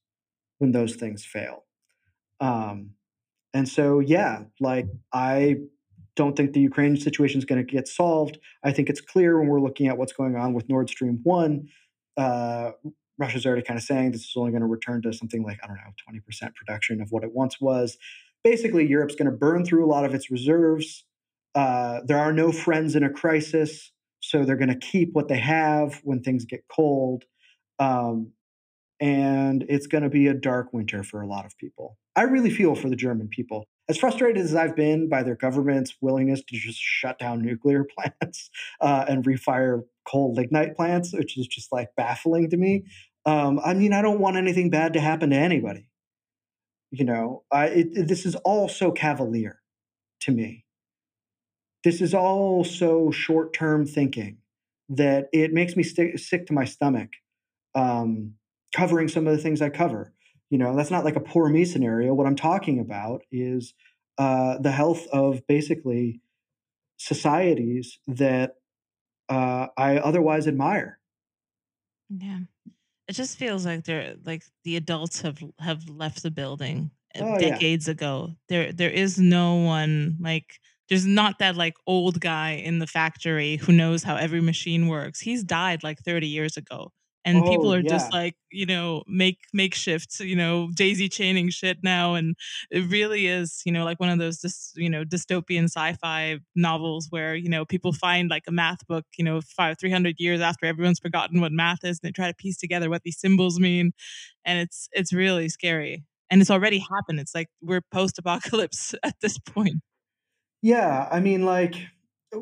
[0.59, 1.63] when those things fail.
[2.39, 2.91] Um,
[3.53, 5.57] and so, yeah, like I
[6.15, 8.39] don't think the Ukraine situation is going to get solved.
[8.63, 11.67] I think it's clear when we're looking at what's going on with Nord Stream 1.
[12.17, 12.71] Uh,
[13.17, 15.67] Russia's already kind of saying this is only going to return to something like, I
[15.67, 17.97] don't know, 20% production of what it once was.
[18.43, 21.05] Basically, Europe's going to burn through a lot of its reserves
[21.53, 23.91] Uh, there are no friends in a crisis,
[24.21, 27.25] so they're going to keep what they have when things get cold.
[27.79, 28.31] Um,
[29.01, 31.97] and it's going to be a dark winter for a lot of people.
[32.15, 33.65] I really feel for the German people.
[33.89, 38.51] As frustrated as I've been by their government's willingness to just shut down nuclear plants
[38.79, 42.83] uh, and refire coal lignite plants, which is just like baffling to me.
[43.25, 45.89] Um, I mean, I don't want anything bad to happen to anybody.
[46.91, 49.61] You know, I, it, this is all so cavalier
[50.21, 50.65] to me.
[51.83, 54.37] This is all so short term thinking
[54.89, 57.09] that it makes me st- sick to my stomach.
[57.73, 58.35] Um,
[58.73, 60.13] covering some of the things I cover.
[60.49, 62.13] You know, that's not like a poor me scenario.
[62.13, 63.73] What I'm talking about is
[64.17, 66.21] uh, the health of basically
[66.97, 68.55] societies that
[69.29, 70.99] uh, I otherwise admire.
[72.09, 72.39] Yeah,
[73.07, 77.39] it just feels like they're like the adults have have left the building uh, oh,
[77.39, 77.93] decades yeah.
[77.93, 78.31] ago.
[78.49, 80.59] There there is no one like
[80.89, 85.21] there's not that like old guy in the factory who knows how every machine works.
[85.21, 86.91] He's died like 30 years ago
[87.23, 87.89] and oh, people are yeah.
[87.89, 92.35] just like you know make makeshifts you know daisy chaining shit now and
[92.69, 97.07] it really is you know like one of those just you know dystopian sci-fi novels
[97.09, 100.65] where you know people find like a math book you know five 300 years after
[100.65, 103.91] everyone's forgotten what math is and they try to piece together what these symbols mean
[104.45, 109.37] and it's it's really scary and it's already happened it's like we're post-apocalypse at this
[109.37, 109.81] point
[110.61, 111.75] yeah i mean like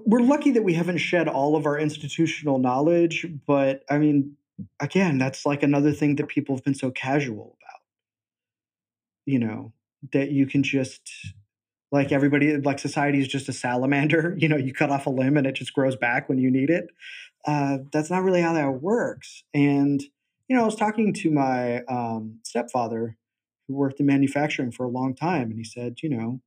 [0.06, 4.36] we're lucky that we haven't shed all of our institutional knowledge but i mean
[4.80, 7.82] again, that's like another thing that people have been so casual about.
[9.26, 9.74] You know,
[10.12, 11.12] that you can just
[11.92, 15.38] like everybody like society is just a salamander you know you cut off a limb
[15.38, 16.88] and it just grows back when you need it
[17.46, 20.04] uh, that's not really how that works and
[20.48, 23.18] you know i was talking to my um, stepfather
[23.68, 26.42] who worked in manufacturing for a long time and he said you know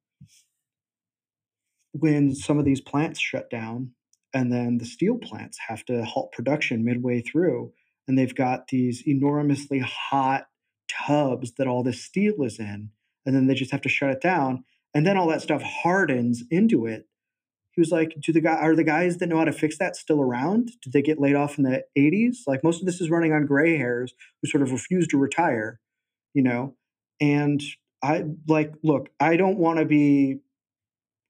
[1.93, 3.91] when some of these plants shut down
[4.35, 7.71] and then the steel plants have to halt production midway through
[8.07, 10.47] and they've got these enormously hot
[10.89, 12.91] tubs that all this steel is in,
[13.25, 16.45] and then they just have to shut it down, and then all that stuff hardens
[16.51, 17.07] into it.
[17.73, 19.97] He was like, "Do the guy are the guys that know how to fix that
[19.97, 20.73] still around?
[20.83, 22.39] Did they get laid off in the '80s?
[22.47, 25.81] Like most of this is running on gray hairs who sort of refuse to retire,
[26.35, 26.77] you know."
[27.21, 27.63] And
[28.03, 30.41] I like, look, I don't want to be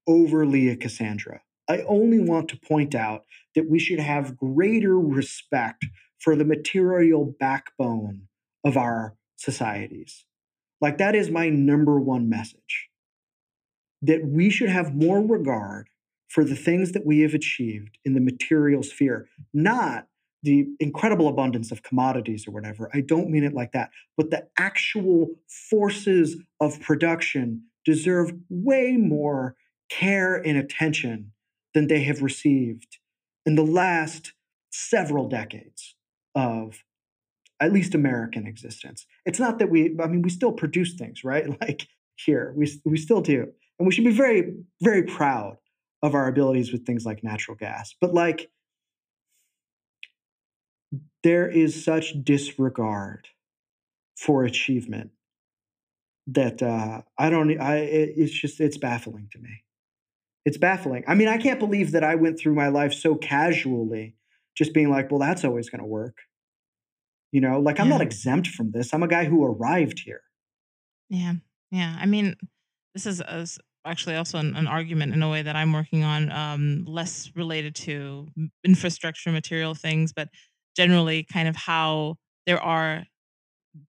[0.07, 1.41] overly a Cassandra.
[1.69, 3.23] I only want to point out
[3.55, 5.85] that we should have greater respect
[6.23, 8.27] for the material backbone
[8.63, 10.25] of our societies.
[10.79, 12.89] Like, that is my number one message
[14.01, 15.87] that we should have more regard
[16.27, 20.07] for the things that we have achieved in the material sphere, not
[20.43, 22.89] the incredible abundance of commodities or whatever.
[22.93, 29.55] I don't mean it like that, but the actual forces of production deserve way more
[29.89, 31.31] care and attention
[31.73, 32.97] than they have received
[33.45, 34.33] in the last
[34.69, 35.92] several decades
[36.35, 36.83] of
[37.59, 39.05] at least American existence.
[39.25, 41.45] It's not that we, I mean, we still produce things, right?
[41.61, 43.47] Like here, we, we still do.
[43.79, 45.57] And we should be very, very proud
[46.01, 47.95] of our abilities with things like natural gas.
[47.99, 48.49] But like,
[51.23, 53.29] there is such disregard
[54.17, 55.11] for achievement
[56.27, 59.63] that uh, I don't, I, it's just, it's baffling to me.
[60.45, 61.05] It's baffling.
[61.07, 64.15] I mean, I can't believe that I went through my life so casually
[64.55, 66.17] just being like, well, that's always going to work.
[67.31, 68.93] You know, like I'm not exempt from this.
[68.93, 70.21] I'm a guy who arrived here.
[71.09, 71.33] Yeah.
[71.71, 71.97] Yeah.
[71.99, 72.35] I mean,
[72.93, 73.47] this is a,
[73.85, 77.73] actually also an, an, argument in a way that I'm working on, um, less related
[77.75, 78.27] to
[78.63, 80.29] infrastructure material things, but
[80.75, 83.03] generally kind of how there are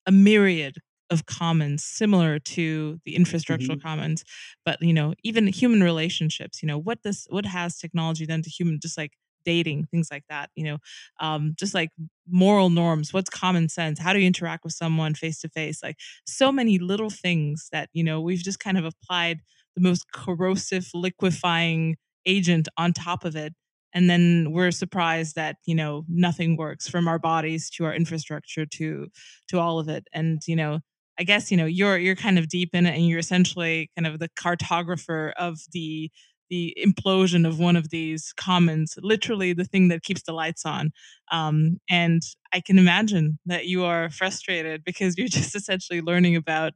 [0.07, 0.77] a myriad
[1.11, 3.87] of commons similar to the infrastructural mm-hmm.
[3.87, 4.25] commons
[4.65, 8.51] but you know even human relationships you know what this what has technology done to
[8.51, 9.13] human just like
[9.45, 10.79] dating things like that you know
[11.21, 11.91] um, just like
[12.29, 15.97] moral norms what's common sense how do you interact with someone face to face like
[16.27, 19.41] so many little things that you know we've just kind of applied
[19.75, 23.55] the most corrosive liquefying agent on top of it
[23.93, 28.67] and then we're surprised that you know nothing works from our bodies to our infrastructure
[28.67, 29.09] to
[29.49, 30.81] to all of it and you know
[31.19, 34.07] i guess you know you're you're kind of deep in it and you're essentially kind
[34.07, 36.11] of the cartographer of the
[36.51, 40.91] the implosion of one of these commons, literally the thing that keeps the lights on.
[41.33, 42.23] Um, and
[42.53, 46.75] I can imagine that you are frustrated because you're just essentially learning about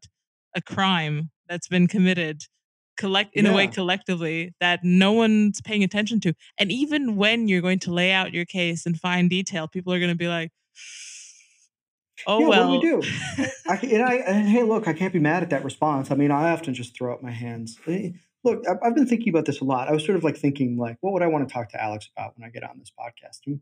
[0.56, 2.42] a crime that's been committed
[2.96, 3.50] collect in yeah.
[3.50, 6.32] a way collectively that no one's paying attention to.
[6.58, 9.98] And even when you're going to lay out your case and find detail, people are
[9.98, 10.52] going to be like,
[12.26, 13.08] Oh yeah, well, what do we do?
[13.68, 16.10] I, and I and hey, look, I can't be mad at that response.
[16.10, 17.78] I mean, I often just throw up my hands.
[18.44, 19.88] Look, I've been thinking about this a lot.
[19.88, 22.10] I was sort of like thinking, like, what would I want to talk to Alex
[22.14, 23.40] about when I get on this podcast?
[23.46, 23.60] And,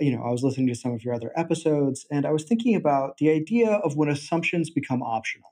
[0.00, 2.74] you know, I was listening to some of your other episodes, and I was thinking
[2.74, 5.50] about the idea of when assumptions become optional.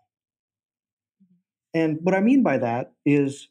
[1.74, 3.48] And what I mean by that is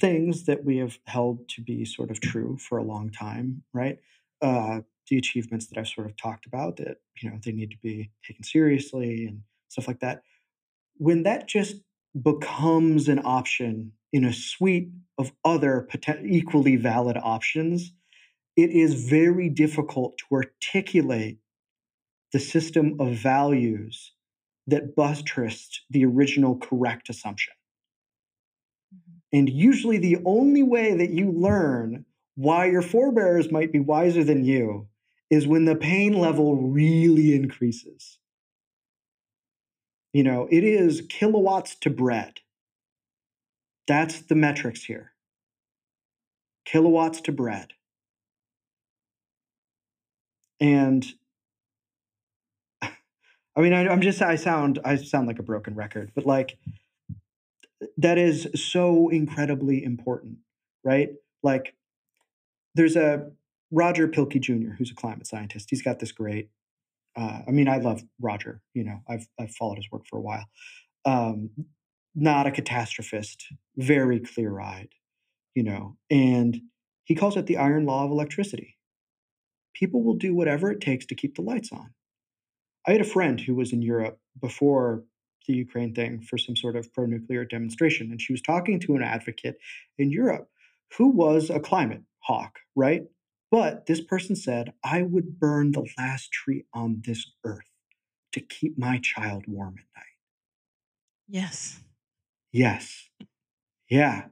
[0.00, 3.98] things that we have held to be sort of true for a long time, right?
[4.40, 7.76] Uh, the achievements that I've sort of talked about that, you know, they need to
[7.82, 10.22] be taken seriously and stuff like that.
[10.96, 11.76] When that just
[12.20, 15.88] becomes an option in a suite of other
[16.24, 17.92] equally valid options,
[18.56, 21.38] it is very difficult to articulate
[22.32, 24.12] the system of values
[24.66, 27.54] that buttressed the original correct assumption.
[28.94, 29.38] Mm-hmm.
[29.38, 32.04] And usually, the only way that you learn
[32.34, 34.88] why your forebears might be wiser than you
[35.30, 38.18] is when the pain level really increases.
[40.12, 42.40] You know, it is kilowatts to bread.
[43.86, 45.12] That's the metrics here.
[46.64, 47.72] Kilowatts to bread.
[50.60, 51.04] And
[53.56, 56.56] I mean, I, am just I sound I sound like a broken record, but like
[57.98, 60.38] that is so incredibly important,
[60.84, 61.10] right?
[61.42, 61.74] Like
[62.74, 63.30] there's a
[63.70, 64.74] Roger Pielke Jr.
[64.78, 65.68] who's a climate scientist.
[65.70, 66.48] He's got this great.
[67.16, 68.62] Uh, I mean, I love Roger.
[68.72, 70.44] You know, I've I've followed his work for a while.
[71.04, 71.50] Um,
[72.14, 73.44] not a catastrophist,
[73.76, 74.90] very clear eyed,
[75.54, 76.60] you know, and
[77.04, 78.76] he calls it the iron law of electricity.
[79.74, 81.94] People will do whatever it takes to keep the lights on.
[82.86, 85.04] I had a friend who was in Europe before
[85.46, 88.94] the Ukraine thing for some sort of pro nuclear demonstration, and she was talking to
[88.96, 89.56] an advocate
[89.98, 90.48] in Europe
[90.96, 93.02] who was a climate hawk, right?
[93.50, 97.68] But this person said, I would burn the last tree on this earth
[98.32, 100.06] to keep my child warm at night.
[101.28, 101.80] Yes.
[102.52, 103.08] Yes.
[103.88, 104.26] Yeah.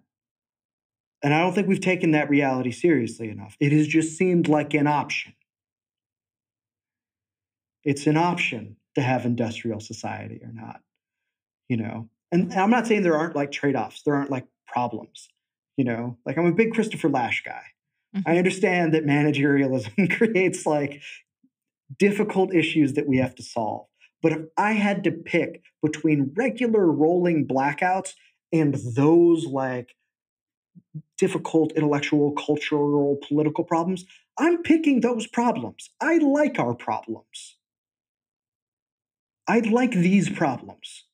[1.22, 3.56] And I don't think we've taken that reality seriously enough.
[3.60, 5.34] It has just seemed like an option.
[7.84, 10.80] It's an option to have industrial society or not,
[11.68, 12.08] you know.
[12.32, 15.28] And I'm not saying there aren't like trade offs, there aren't like problems,
[15.76, 16.18] you know.
[16.24, 17.62] Like I'm a big Christopher Lasch guy.
[18.14, 18.28] Mm-hmm.
[18.28, 21.02] I understand that managerialism creates like
[21.98, 23.86] difficult issues that we have to solve.
[24.22, 28.12] But if I had to pick between regular rolling blackouts
[28.52, 29.94] and those like
[31.16, 34.04] difficult intellectual, cultural, political problems,
[34.38, 35.90] I'm picking those problems.
[36.00, 37.56] I like our problems.
[39.48, 41.04] I like these problems.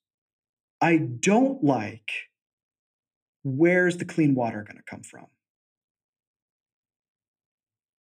[0.80, 2.10] I don't like
[3.46, 5.26] where's the clean water going to come from?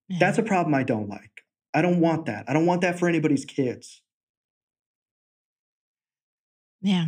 [0.08, 0.18] Yeah.
[0.18, 1.42] That's a problem I don't like.
[1.74, 2.46] I don't want that.
[2.48, 4.00] I don't want that for anybody's kids.
[6.84, 7.06] Yeah.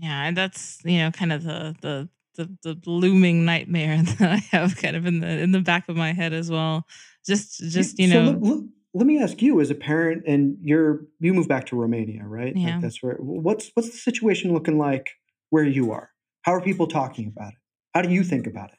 [0.00, 4.56] Yeah, and that's, you know, kind of the the the, the looming nightmare that I
[4.56, 6.86] have kind of in the in the back of my head as well.
[7.26, 8.64] Just just, you so know, let,
[8.94, 12.54] let, me ask you as a parent and you're you move back to Romania, right?
[12.54, 12.74] Yeah.
[12.74, 15.10] Like that's where what's what's the situation looking like
[15.50, 16.10] where you are?
[16.42, 17.58] How are people talking about it?
[17.94, 18.78] How do you think about it?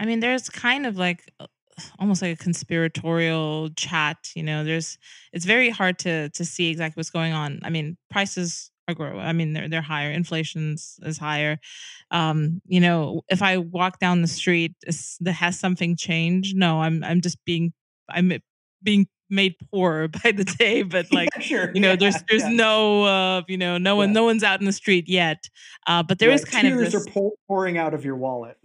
[0.00, 1.46] I mean, there's kind of like uh,
[2.00, 4.98] almost like a conspiratorial chat you know there's
[5.32, 9.20] it's very hard to to see exactly what's going on i mean prices are growing
[9.20, 11.58] i mean they're they're higher inflation's is higher.
[12.10, 14.74] Um you know if i walk down the street
[15.20, 16.56] that has something changed?
[16.56, 17.72] No i'm i'm just being
[18.08, 18.32] i'm
[18.82, 21.70] being made poorer by the day but like yeah, sure.
[21.74, 22.48] you know there's there's yeah.
[22.48, 25.48] no uh you know no one no one's out in the street yet.
[25.86, 28.56] Uh but there is kind tears of tears are pouring out of your wallet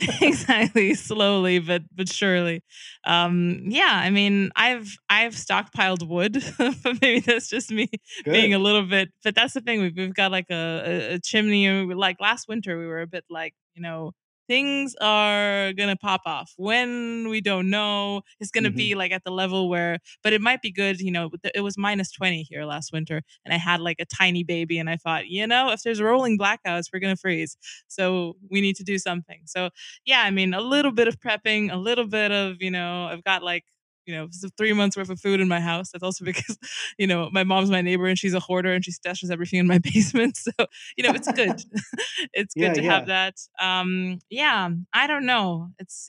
[0.20, 2.62] exactly slowly but but surely
[3.04, 7.88] um yeah i mean i've i've stockpiled wood but maybe that's just me
[8.24, 8.32] Good.
[8.32, 11.18] being a little bit but that's the thing we've, we've got like a, a, a
[11.20, 14.12] chimney like last winter we were a bit like you know
[14.48, 18.76] things are gonna pop off when we don't know it's gonna mm-hmm.
[18.76, 21.76] be like at the level where but it might be good you know it was
[21.76, 25.26] minus 20 here last winter and i had like a tiny baby and i thought
[25.26, 27.56] you know if there's rolling blackouts we're gonna freeze
[27.88, 29.70] so we need to do something so
[30.04, 33.24] yeah i mean a little bit of prepping a little bit of you know i've
[33.24, 33.64] got like
[34.06, 35.90] you know three months worth of food in my house.
[35.90, 36.58] That's also because
[36.98, 39.66] you know my mom's my neighbor and she's a hoarder and she stashes everything in
[39.66, 40.36] my basement.
[40.36, 40.52] So
[40.96, 41.62] you know it's good.
[42.32, 42.92] it's good yeah, to yeah.
[42.92, 43.34] have that.
[43.60, 45.70] Um, yeah, I don't know.
[45.78, 46.08] It's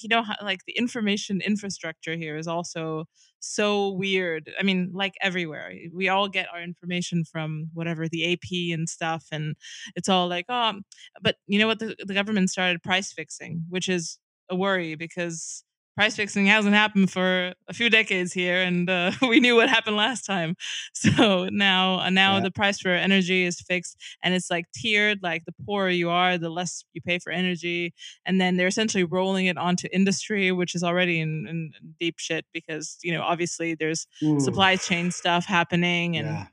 [0.00, 3.04] you know like the information infrastructure here is also
[3.40, 4.50] so weird.
[4.58, 9.26] I mean, like everywhere, we all get our information from whatever the AP and stuff,
[9.32, 9.56] and
[9.94, 10.80] it's all like, oh,
[11.22, 11.78] but you know what?
[11.78, 14.18] The, the government started price fixing, which is
[14.48, 15.64] a worry because
[15.96, 19.96] price fixing hasn't happened for a few decades here, and uh, we knew what happened
[19.96, 20.54] last time.
[20.94, 22.40] So now, uh, now Yeah.
[22.44, 25.20] the price for energy is fixed, and it's like tiered.
[25.22, 27.94] Like the poorer you are, the less you pay for energy,
[28.24, 32.44] and then they're essentially rolling it onto industry, which is already in, in deep shit
[32.52, 36.46] because you know obviously there's Ooh, supply chain stuff happening, and yeah.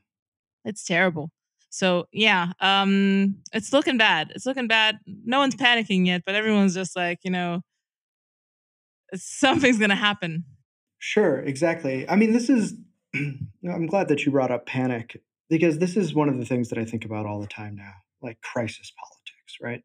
[0.64, 1.30] it's terrible.
[1.70, 4.30] So yeah, um, it's looking bad.
[4.34, 4.98] It's looking bad.
[5.06, 7.62] No one's panicking yet, but everyone's just like, you know,
[9.16, 10.44] something's gonna happen.
[10.98, 12.08] Sure, exactly.
[12.08, 12.74] I mean, this is.
[13.14, 16.78] I'm glad that you brought up panic because this is one of the things that
[16.78, 17.92] I think about all the time now,
[18.22, 19.82] like crisis politics, right?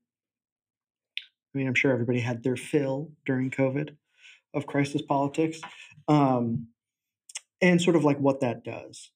[1.19, 3.95] I mean, I'm sure everybody had their fill during COVID
[4.53, 5.59] of crisis politics,
[6.07, 6.67] um,
[7.61, 9.11] and sort of like what that does.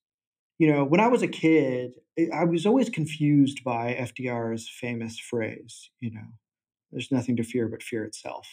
[0.59, 1.93] You know, when I was a kid,
[2.33, 6.27] I was always confused by FDR's famous phrase, you know,
[6.91, 8.47] there's nothing to fear but fear itself.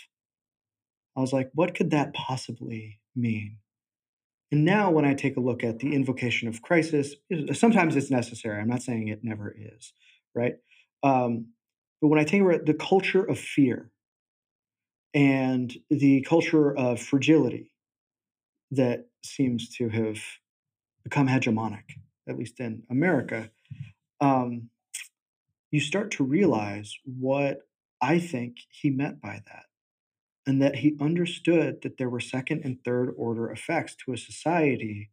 [1.16, 3.58] I was like, what could that possibly mean?
[4.52, 7.14] And now, when I take a look at the invocation of crisis,
[7.52, 8.60] sometimes it's necessary.
[8.60, 9.92] I'm not saying it never is,
[10.34, 10.54] right?
[11.02, 11.46] Um,
[12.00, 13.90] but when I take a the culture of fear
[15.14, 17.72] and the culture of fragility
[18.72, 20.18] that seems to have
[21.04, 21.84] become hegemonic,
[22.28, 23.50] at least in America,
[24.20, 24.70] um,
[25.70, 27.60] you start to realize what
[28.02, 29.64] I think he meant by that.
[30.46, 35.10] And that he understood that there were second and third order effects to a society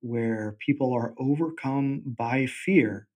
[0.00, 3.06] where people are overcome by fear,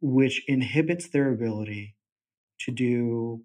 [0.00, 1.94] which inhibits their ability
[2.60, 3.44] to do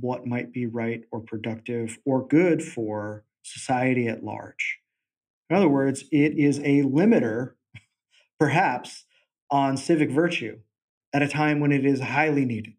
[0.00, 4.78] what might be right or productive or good for society at large.
[5.50, 7.52] In other words, it is a limiter,
[8.38, 9.04] perhaps,
[9.50, 10.58] on civic virtue
[11.12, 12.74] at a time when it is highly needed.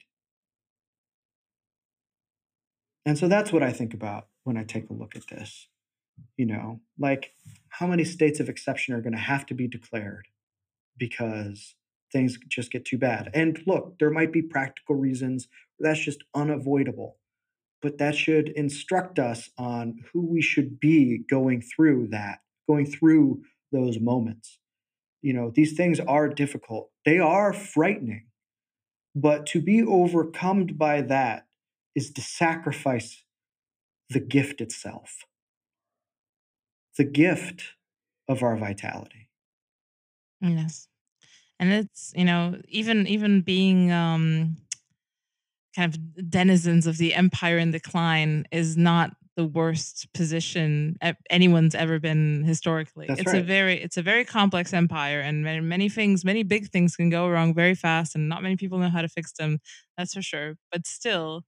[3.06, 5.68] And so that's what I think about when I take a look at this.
[6.38, 7.34] You know, like
[7.70, 10.28] how many states of exception are going to have to be declared
[10.98, 11.76] because
[12.12, 13.30] things just get too bad?
[13.34, 15.48] And look, there might be practical reasons
[15.80, 17.18] that's just unavoidable,
[17.82, 23.42] but that should instruct us on who we should be going through that, going through
[23.72, 24.60] those moments.
[25.22, 28.28] You know, these things are difficult, they are frightening,
[29.14, 31.45] but to be overcome by that
[31.96, 33.24] is to sacrifice
[34.10, 35.24] the gift itself,
[36.98, 37.74] the gift
[38.28, 39.30] of our vitality.
[40.42, 40.88] Yes.
[41.60, 44.58] And it's, you know, even even being um
[45.76, 50.98] kind of denizens of the empire in decline is not the worst position
[51.30, 53.08] anyone's ever been historically.
[53.08, 56.70] That's it's a very it's a very complex empire and many, many things, many big
[56.70, 59.60] things can go wrong very fast and not many people know how to fix them.
[59.98, 60.56] That's for sure.
[60.72, 61.44] But still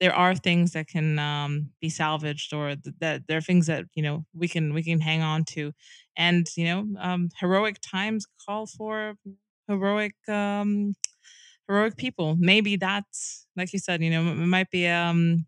[0.00, 3.86] there are things that can um, be salvaged or th- that there are things that
[3.94, 5.72] you know we can we can hang on to.
[6.16, 9.14] And you know um, heroic times call for
[9.68, 10.94] heroic um,
[11.68, 12.36] heroic people.
[12.38, 15.46] Maybe that's like you said you know it might be um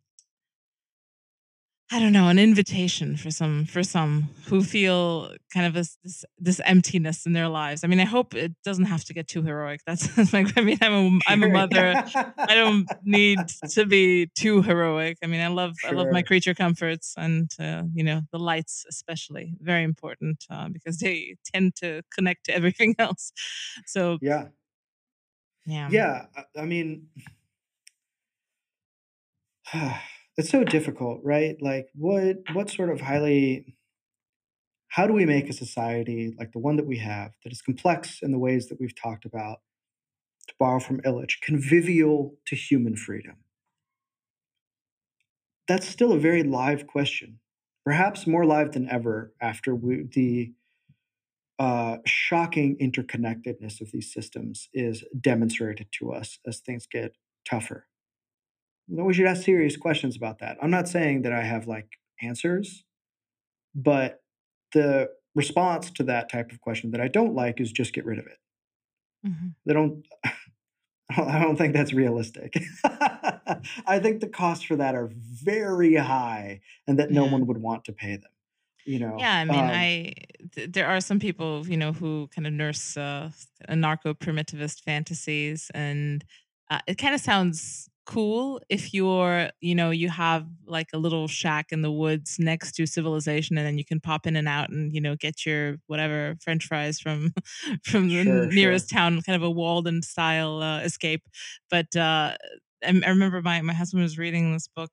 [1.91, 6.23] I don't know, an invitation for some for some who feel kind of this this,
[6.39, 7.83] this emptiness in their lives.
[7.83, 9.81] I mean, I hope it doesn't have to get too heroic.
[9.87, 11.97] That's like I mean, I'm a I'm a mother.
[12.47, 15.17] I don't need to be too heroic.
[15.25, 18.85] I mean, I love I love my creature comforts and uh, you know the lights
[18.91, 23.33] especially very important uh, because they tend to connect to everything else.
[23.87, 24.49] So Yeah.
[25.65, 26.27] yeah, Yeah.
[26.55, 27.09] I mean,
[30.39, 31.57] it's so difficult, right?
[31.61, 33.75] Like, what what sort of highly
[34.87, 38.21] how do we make a society like the one that we have that is complex
[38.23, 39.59] in the ways that we've talked about,
[40.47, 43.37] to borrow from Illich, convivial to human freedom?
[45.67, 47.41] That's still a very live question,
[47.85, 50.53] perhaps more live than ever after we, the
[51.59, 57.89] uh, shocking interconnectedness of these systems is demonstrated to us as things get tougher.
[58.89, 60.57] No, we should ask serious questions about that.
[60.63, 61.89] I'm not saying that I have like
[62.23, 62.85] answers,
[63.75, 64.23] but
[64.73, 68.19] the response to that type of question that I don't like is just get rid
[68.19, 68.39] of it.
[69.27, 69.55] Mhm.
[69.67, 70.07] They don't.
[71.11, 72.55] I don't think that's realistic.
[72.85, 77.33] I think the costs for that are very high, and that no yeah.
[77.33, 78.31] one would want to pay them.
[78.85, 80.13] You know, Yeah, I mean, um, I
[80.55, 83.31] th- there are some people, you know, who kind of nurse uh,
[83.69, 86.25] anarcho primitivist fantasies, and
[86.71, 91.29] uh, it kind of sounds cool if you're, you know, you have like a little
[91.29, 94.71] shack in the woods next to civilization, and then you can pop in and out,
[94.71, 97.35] and you know, get your whatever French fries from
[97.85, 98.99] from the sure, nearest sure.
[98.99, 101.23] town, kind of a Walden style uh, escape.
[101.71, 102.35] But uh,
[102.83, 104.91] I, I remember my my husband was reading this book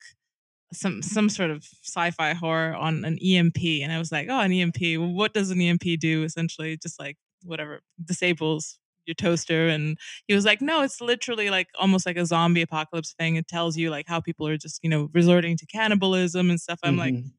[0.74, 4.52] some some sort of sci-fi horror on an EMP, and I was like, oh, an
[4.52, 5.00] EMP.
[5.00, 6.24] What does an EMP do?
[6.24, 9.68] Essentially, just like whatever disables your toaster.
[9.68, 9.98] And
[10.28, 13.36] he was like, no, it's literally like almost like a zombie apocalypse thing.
[13.36, 16.80] It tells you like how people are just you know resorting to cannibalism and stuff.
[16.84, 17.36] I'm like, hmm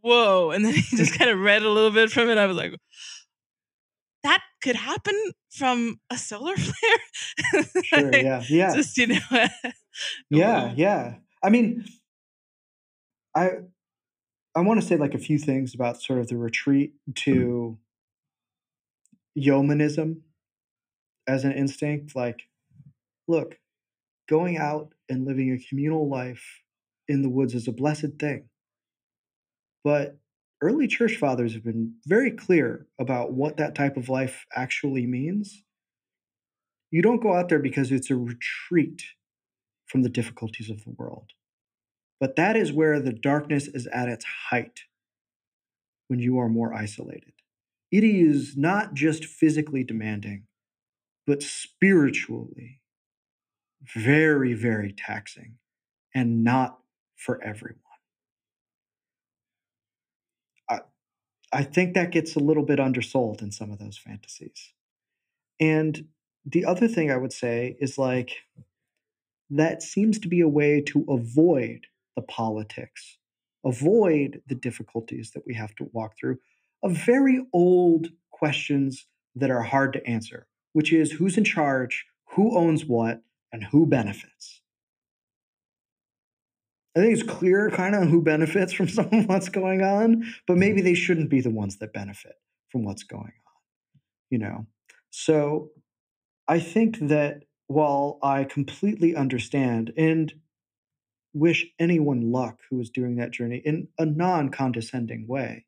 [0.00, 0.50] whoa.
[0.50, 2.38] And then he just kind of read a little bit from it.
[2.38, 2.74] I was like,
[4.22, 5.14] that could happen
[5.50, 6.98] from a solar flare.
[7.80, 8.12] Sure.
[8.12, 8.44] like, Yeah.
[8.48, 8.74] Yeah.
[8.74, 9.18] just you know,
[10.30, 10.72] Yeah.
[10.76, 11.16] Yeah.
[11.42, 11.84] I mean,
[13.34, 13.50] I
[14.54, 17.78] I want to say like a few things about sort of the retreat to
[19.36, 20.22] yeomanism
[21.26, 22.14] as an instinct.
[22.16, 22.42] Like,
[23.28, 23.58] look,
[24.28, 26.62] going out and living a communal life
[27.08, 28.48] in the woods is a blessed thing.
[29.82, 30.18] But
[30.62, 35.64] early church fathers have been very clear about what that type of life actually means.
[36.90, 39.02] You don't go out there because it's a retreat
[39.86, 41.30] from the difficulties of the world.
[42.20, 44.80] But that is where the darkness is at its height
[46.08, 47.32] when you are more isolated.
[47.90, 50.44] It is not just physically demanding,
[51.30, 52.80] but spiritually
[53.94, 55.58] very, very taxing
[56.12, 56.80] and not
[57.14, 57.78] for everyone.
[60.68, 60.80] I,
[61.52, 64.72] I think that gets a little bit undersold in some of those fantasies.
[65.60, 66.08] And
[66.44, 68.32] the other thing I would say is like,
[69.50, 73.18] that seems to be a way to avoid the politics,
[73.64, 76.38] avoid the difficulties that we have to walk through
[76.82, 79.06] of very old questions
[79.36, 83.86] that are hard to answer, which is who's in charge, who owns what, and who
[83.86, 84.62] benefits.
[86.96, 90.54] I think it's clear kind of who benefits from some of what's going on, but
[90.54, 90.60] mm-hmm.
[90.60, 92.34] maybe they shouldn't be the ones that benefit
[92.68, 94.00] from what's going on,
[94.30, 94.66] you know?
[95.10, 95.70] So
[96.46, 100.32] I think that while I completely understand and
[101.32, 105.66] wish anyone luck who is doing that journey in a non condescending way,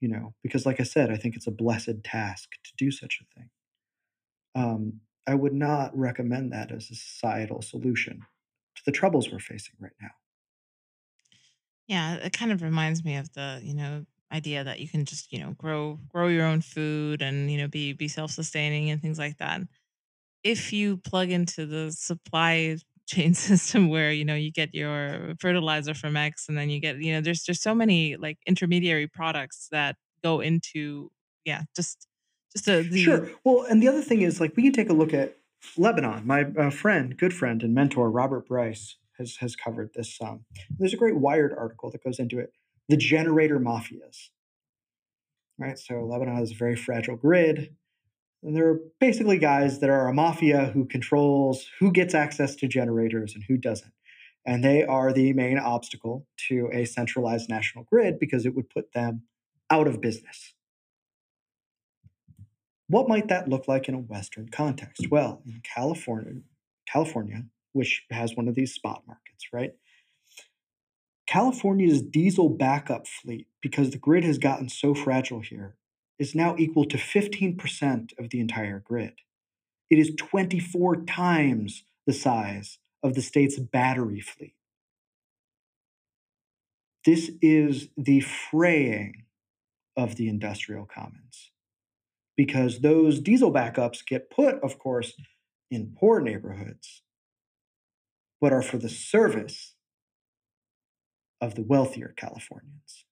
[0.00, 3.20] you know, because like I said, I think it's a blessed task to do such
[3.20, 3.50] a thing.
[4.54, 8.20] Um, I would not recommend that as a societal solution
[8.76, 10.10] to the troubles we're facing right now.
[11.88, 15.32] Yeah, it kind of reminds me of the, you know, idea that you can just,
[15.32, 19.18] you know, grow grow your own food and, you know, be be self-sustaining and things
[19.18, 19.62] like that.
[20.44, 22.78] If you plug into the supply
[23.08, 26.98] chain system where, you know, you get your fertilizer from X and then you get,
[27.02, 31.10] you know, there's there's so many like intermediary products that go into
[31.46, 32.08] yeah, just
[32.60, 33.30] the the Sure.
[33.44, 35.36] Well, and the other thing is, like, we can take a look at
[35.76, 36.26] Lebanon.
[36.26, 40.18] My uh, friend, good friend, and mentor Robert Bryce has has covered this.
[40.20, 40.44] Um,
[40.78, 42.52] there's a great Wired article that goes into it.
[42.88, 44.28] The generator mafias,
[45.58, 45.78] right?
[45.78, 47.74] So Lebanon has a very fragile grid,
[48.42, 52.68] and there are basically guys that are a mafia who controls who gets access to
[52.68, 53.92] generators and who doesn't.
[54.44, 58.92] And they are the main obstacle to a centralized national grid because it would put
[58.92, 59.22] them
[59.70, 60.54] out of business.
[62.92, 65.06] What might that look like in a Western context?
[65.10, 66.42] Well, in California,
[66.86, 69.72] California, which has one of these spot markets, right?
[71.26, 75.78] California's diesel backup fleet, because the grid has gotten so fragile here,
[76.18, 79.14] is now equal to 15% of the entire grid.
[79.88, 84.54] It is 24 times the size of the state's battery fleet.
[87.06, 89.24] This is the fraying
[89.96, 91.51] of the industrial commons
[92.44, 95.12] because those diesel backups get put, of course,
[95.70, 97.02] in poor neighborhoods,
[98.40, 99.76] but are for the service
[101.40, 103.04] of the wealthier Californians.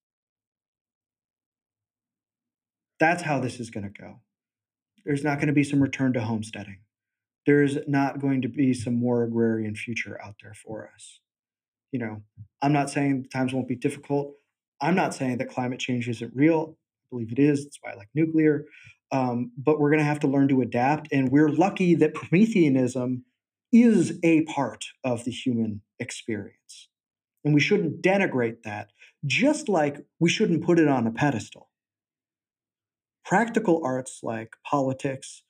[2.99, 4.19] That's how this is going to go.
[5.05, 6.81] There's not going to be some return to homesteading.
[7.47, 11.21] There's not going to be some more agrarian future out there for us.
[11.93, 12.23] You know,
[12.61, 14.35] I'm not saying times won't be difficult.
[14.81, 16.77] I'm not saying that climate change isn't real.
[16.77, 17.63] I believe it is.
[17.63, 18.65] That's why I like nuclear.
[19.13, 21.09] Um, but we're going to have to learn to adapt.
[21.13, 23.25] And we're lucky that Prometheanism
[23.73, 26.89] is a part of the human experience.
[27.45, 28.91] And we shouldn't denigrate that,
[29.25, 31.71] just like we shouldn't put it on a pedestal.
[33.25, 35.43] Practical arts like politics,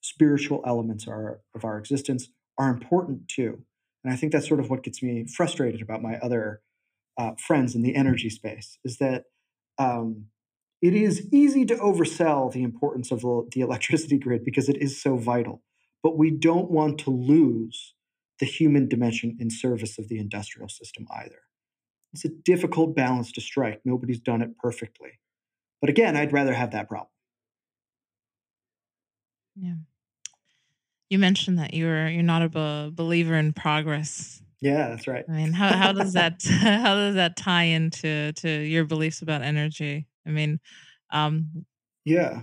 [0.00, 2.28] spiritual elements are, of our existence
[2.58, 3.62] are important too.
[4.04, 6.60] And I think that's sort of what gets me frustrated about my other
[7.18, 9.24] uh, friends in the energy space is that
[9.78, 10.26] um,
[10.82, 15.16] it is easy to oversell the importance of the, electricity grid because it is so
[15.16, 15.62] vital.
[16.02, 17.94] But we don't want to lose
[18.38, 21.40] the human dimension in service of the industrial system either.
[22.12, 23.80] It's a difficult balance to strike.
[23.84, 25.18] Nobody's done it perfectly.
[25.80, 27.08] But again, I'd rather have that problem.
[29.56, 29.74] yeah.
[31.08, 35.24] You mentioned that you're you're not a be- believer in progress Yeah, that's right.
[35.28, 39.42] I mean, how how does that how does that tie into to your beliefs about
[39.42, 40.06] energy?
[40.26, 40.60] I mean,
[41.10, 41.66] um,
[42.04, 42.42] Yeah.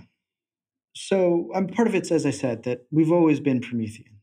[0.94, 4.20] So, um, part of it's, as I said, that we've always been Promethean.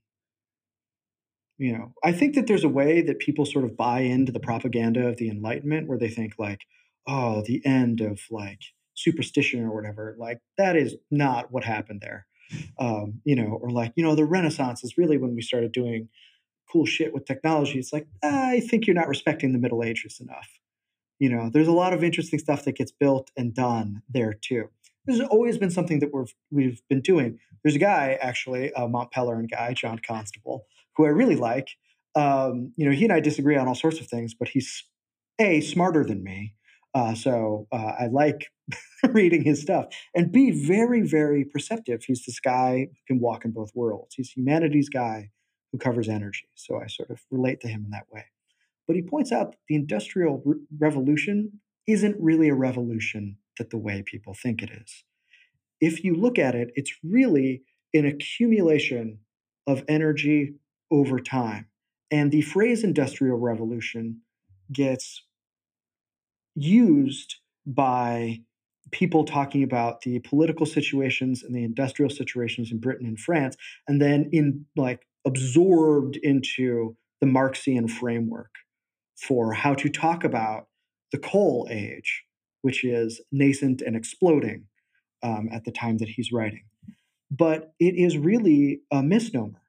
[1.57, 4.39] You know, I think that there's a way that people sort of buy into the
[4.39, 6.61] propaganda of the Enlightenment where they think like,
[7.07, 8.61] "Oh, the end of, like,
[8.95, 12.25] superstition or whatever." Like, that is not what happened there.
[12.79, 16.09] Um, you know, or like, you know, the Renaissance is really when we started doing
[16.71, 17.79] cool shit with technology.
[17.79, 20.49] It's like, I think you're not respecting the Middle Ages enough.
[21.21, 24.71] You know, there's a lot of interesting stuff that gets built and done there too.
[25.05, 27.37] This has always been something that we've we've been doing.
[27.63, 30.65] There's a guy actually, a Mont Pelerin guy, John Constable,
[30.97, 31.67] who I really like.
[32.15, 34.83] Um, you know, he and I disagree on all sorts of things, but he's
[35.39, 36.55] a smarter than me.
[36.95, 38.47] Uh, so uh, I like
[39.11, 42.03] reading his stuff and b very very perceptive.
[42.03, 44.15] He's this guy who can walk in both worlds.
[44.15, 45.29] He's humanities guy
[45.71, 46.49] who covers energy.
[46.55, 48.25] So I sort of relate to him in that way.
[48.91, 53.77] But he points out that the Industrial Re- Revolution isn't really a revolution that the
[53.77, 55.05] way people think it is.
[55.79, 57.61] If you look at it, it's really
[57.93, 59.19] an accumulation
[59.65, 60.55] of energy
[60.91, 61.67] over time.
[62.11, 64.23] And the phrase industrial revolution
[64.73, 65.23] gets
[66.53, 68.41] used by
[68.91, 73.55] people talking about the political situations and the industrial situations in Britain and France,
[73.87, 78.49] and then in like absorbed into the Marxian framework
[79.21, 80.67] for how to talk about
[81.11, 82.23] the coal age,
[82.61, 84.65] which is nascent and exploding
[85.23, 86.63] um, at the time that he's writing.
[87.29, 89.61] But it is really a misnomer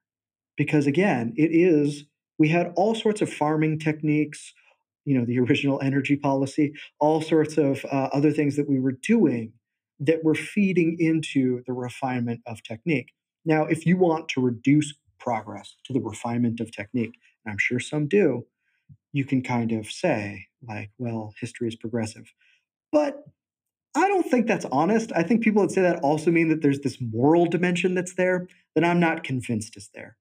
[0.57, 2.05] because, again, it is,
[2.37, 4.53] we had all sorts of farming techniques,
[5.05, 8.97] you know, the original energy policy, all sorts of uh, other things that we were
[9.03, 9.53] doing
[9.99, 13.13] that were feeding into the refinement of technique.
[13.45, 17.13] Now, if you want to reduce progress to the refinement of technique,
[17.45, 18.45] and I'm sure some do,
[19.13, 22.33] you can kind of say, like, well, history is progressive.
[22.91, 23.23] But
[23.95, 25.11] I don't think that's honest.
[25.15, 28.47] I think people that say that also mean that there's this moral dimension that's there
[28.75, 30.17] that I'm not convinced is there.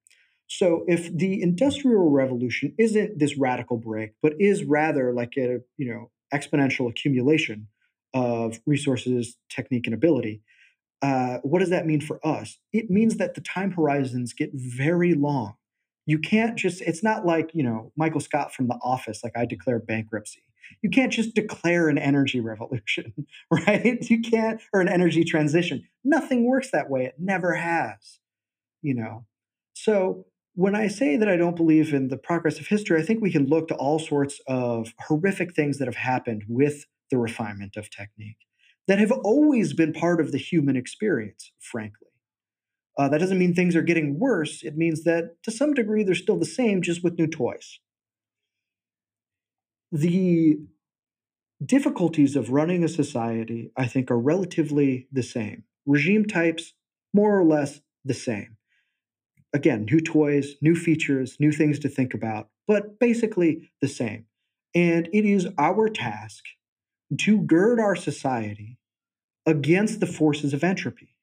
[0.47, 5.89] So if the industrial revolution isn't this radical break, but is rather like a you
[5.91, 7.69] know exponential accumulation
[8.13, 10.43] of resources, technique, and ability,
[11.01, 12.59] uh, what does that mean for us?
[12.73, 15.55] It means that the time horizons get very long.
[16.07, 19.45] You can't just, it's not like, you know, Michael Scott from The Office, like I
[19.45, 20.43] declare bankruptcy.
[20.83, 23.99] You can't just declare an energy revolution, right?
[24.09, 25.85] You can't, or an energy transition.
[26.05, 27.05] Nothing works that way.
[27.05, 28.21] It never has,
[28.81, 29.27] you know?
[29.75, 33.23] So when I say that I don't believe in the progress of history, I think
[33.23, 37.77] we can look to all sorts of horrific things that have happened with the refinement
[37.77, 38.39] of technique
[38.89, 42.09] that have always been part of the human experience, frankly.
[42.99, 44.63] Uh, that doesn't mean things are getting worse.
[44.63, 47.79] It means that to some degree they're still the same, just with new toys.
[49.91, 50.59] The
[51.65, 55.65] difficulties of running a society, I think, are relatively the same.
[55.87, 56.75] Regime types,
[57.15, 58.57] more or less the same.
[59.55, 64.27] Again, new toys, new features, new things to think about, but basically the same.
[64.75, 66.45] And it is our task
[67.21, 68.79] to gird our society
[69.45, 71.15] against the forces of entropy.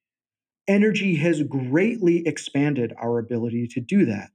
[0.70, 4.30] Energy has greatly expanded our ability to do that.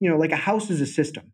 [0.00, 1.32] You know, like a house is a system,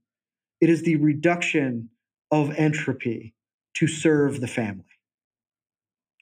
[0.61, 1.89] it is the reduction
[2.31, 3.35] of entropy
[3.77, 4.85] to serve the family,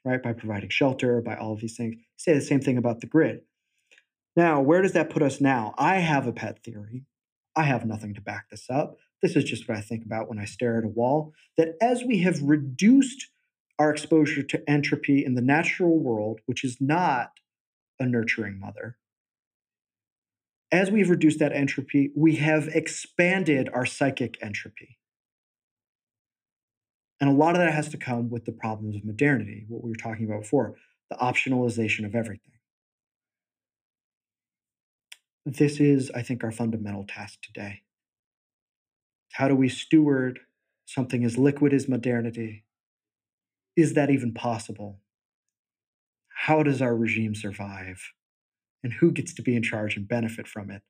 [0.05, 0.23] right?
[0.23, 1.97] By providing shelter, by all of these things.
[2.16, 3.41] Say the same thing about the grid.
[4.37, 5.75] Now, where does that put us now?
[5.77, 7.05] I have a pet theory.
[7.57, 8.97] I have nothing to back this up.
[9.20, 11.33] This is just what I think about when I stare at a wall.
[11.57, 13.29] That as we have reduced
[13.79, 17.33] our exposure to entropy in the natural world, which is not
[18.03, 18.96] a nurturing mother,
[20.72, 24.98] as we've reduced that entropy, we have expanded our psychic entropy.
[27.20, 29.90] And a lot of that has to come with the problems of modernity, what we
[29.90, 30.74] were talking about before,
[31.09, 32.53] the optionalization of everything.
[35.44, 37.82] This is, I think, our fundamental task today.
[39.32, 40.40] How do we steward
[40.86, 42.64] something as liquid as modernity?
[43.76, 45.00] Is that even possible?
[46.43, 48.03] How does our regime survive?
[48.82, 50.82] And who gets to be in charge and benefit from it?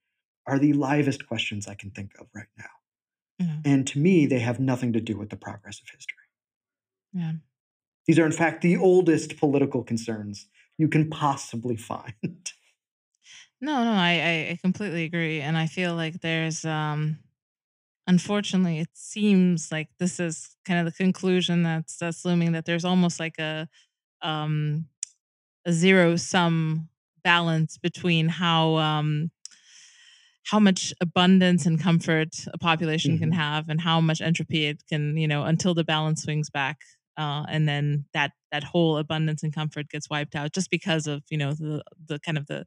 [0.47, 2.75] Are the livest questions I can think of right now.
[3.39, 3.57] Yeah.
[3.65, 6.25] And to me, they have nothing to do with the progress of history.
[7.13, 7.33] Yeah.
[8.07, 10.47] These are, in fact, the oldest political concerns
[10.79, 12.53] you can possibly find.
[13.61, 17.19] No, no, I, I I completely agree, and I feel like there's um
[18.07, 22.85] unfortunately it seems like this is kind of the conclusion that's that's looming that there's
[22.85, 23.69] almost like a
[24.23, 24.87] um
[25.65, 26.89] a zero sum
[27.25, 29.31] balance between how um
[30.45, 33.23] how much abundance and comfort a population Mm-hmm.
[33.25, 36.79] can have and how much entropy it can you know until the balance swings back
[37.17, 41.23] uh, and then that that whole abundance and comfort gets wiped out just because of
[41.31, 42.65] you know the the kind of the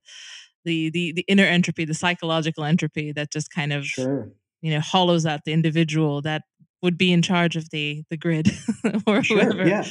[0.63, 4.31] the the, the inner entropy the psychological entropy that just kind of Sure.
[4.61, 6.43] you know hollows out the individual that
[6.81, 8.49] would be in charge of the the grid
[9.07, 9.43] or Sure.
[9.43, 9.83] whoever Yeah.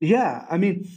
[0.00, 0.46] Yeah.
[0.50, 0.88] I mean,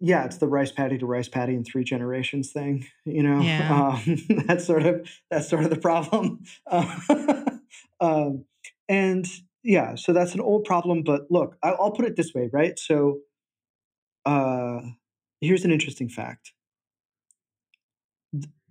[0.00, 2.86] yeah, it's the rice paddy to rice paddy in three generations thing.
[3.04, 3.98] You know, Yeah.
[4.06, 6.42] um, that's sort of that's sort of the problem.
[6.66, 7.44] Uh,
[8.00, 8.44] um,
[8.88, 9.26] and
[9.62, 11.02] yeah, so that's an old problem.
[11.02, 12.78] But look, I, I'll put it this way, right?
[12.78, 13.18] So,
[14.24, 14.80] uh,
[15.40, 16.52] here's an interesting fact.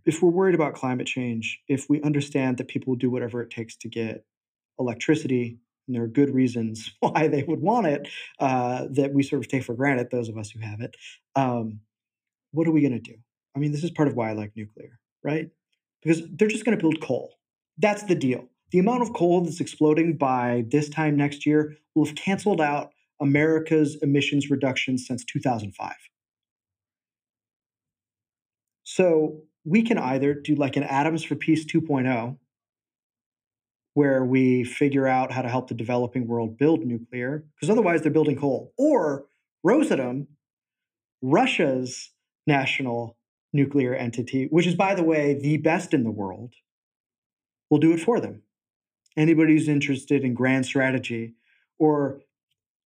[0.06, 3.52] If we're worried about climate change, if we understand that people will do whatever it
[3.52, 4.26] takes to get
[4.80, 5.60] electricity,
[5.90, 8.08] and there are good reasons why they would want it
[8.40, 10.96] uh, that we sort of take for granted, those of us who have it.
[11.36, 11.82] Um,
[12.52, 13.16] what are we going to do?
[13.56, 15.50] I mean, this is part of why I like nuclear, right?
[16.02, 17.34] Because they're just going to build coal.
[17.78, 18.46] That's the deal.
[18.72, 22.92] The amount of coal that's exploding by this time next year will have canceled out
[23.20, 25.94] America's emissions reductions since 2005.
[28.84, 32.38] So we can either do like an Atoms for Peace 2.0,
[33.94, 38.12] where we figure out how to help the developing world build nuclear, because otherwise they're
[38.12, 39.26] building coal, or
[39.66, 40.28] Rosatom,
[41.22, 42.12] Russia's
[42.48, 43.18] national
[43.52, 46.54] nuclear entity, which is, by the way, the best in the world,
[47.70, 48.42] will do it for them.
[49.18, 51.34] Anybody who's interested in grand strategy
[51.78, 52.22] or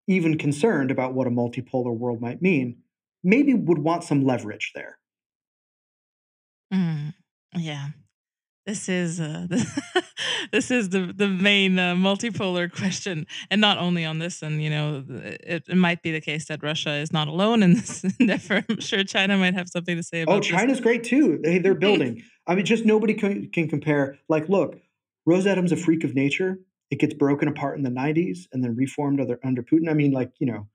[0.09, 2.79] even concerned about what a multipolar world might mean
[3.23, 4.99] maybe would want some leverage there.
[6.73, 7.15] Mm,
[7.55, 7.89] yeah.
[8.67, 9.47] This is uh,
[10.51, 14.43] this is the the main uh, multipolar question, and not only on this.
[14.43, 17.75] And you know, it, it might be the case that Russia is not alone in
[17.75, 18.65] this endeavor.
[18.69, 20.37] I'm sure China might have something to say about.
[20.37, 20.85] Oh, China's this.
[20.85, 21.39] great too.
[21.43, 22.23] They, they're building.
[22.47, 24.19] I mean, just nobody can, can compare.
[24.29, 24.81] Like, look,
[25.27, 26.59] Rosatom's a freak of nature.
[26.91, 29.89] It gets broken apart in the 90s and then reformed under, under Putin.
[29.89, 30.69] I mean, like, you know,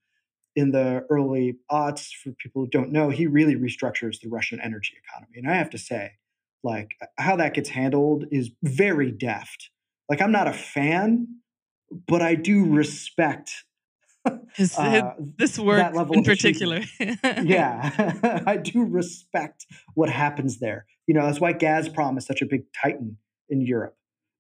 [0.55, 4.93] in the early aughts, for people who don't know, he really restructures the Russian energy
[5.05, 5.38] economy.
[5.38, 6.13] And I have to say,
[6.64, 9.70] like, how that gets handled is very deft.
[10.10, 11.28] Like, I'm not a fan,
[12.08, 13.51] but I do respect
[14.78, 16.82] uh, this work in particular.
[17.24, 20.86] yeah, I do respect what happens there.
[21.08, 23.18] You know, that's why Gazprom is such a big titan
[23.49, 23.95] in Europe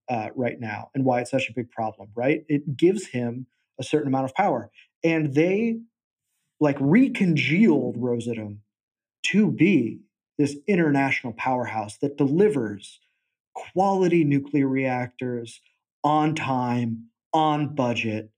[0.09, 2.09] uh, right now, and why it's such a big problem.
[2.15, 2.43] Right?
[2.47, 3.47] It gives him
[3.79, 4.69] a certain amount of power,
[5.03, 5.79] and they
[6.59, 8.57] like recongealed Rosatom
[9.27, 9.99] to be
[10.37, 12.99] this international powerhouse that delivers
[13.53, 15.61] quality nuclear reactors
[16.03, 18.29] on time, on budget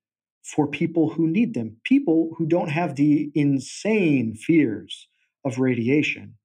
[0.44, 5.08] for people who need them, people who don't have the insane fears
[5.46, 6.36] of radiation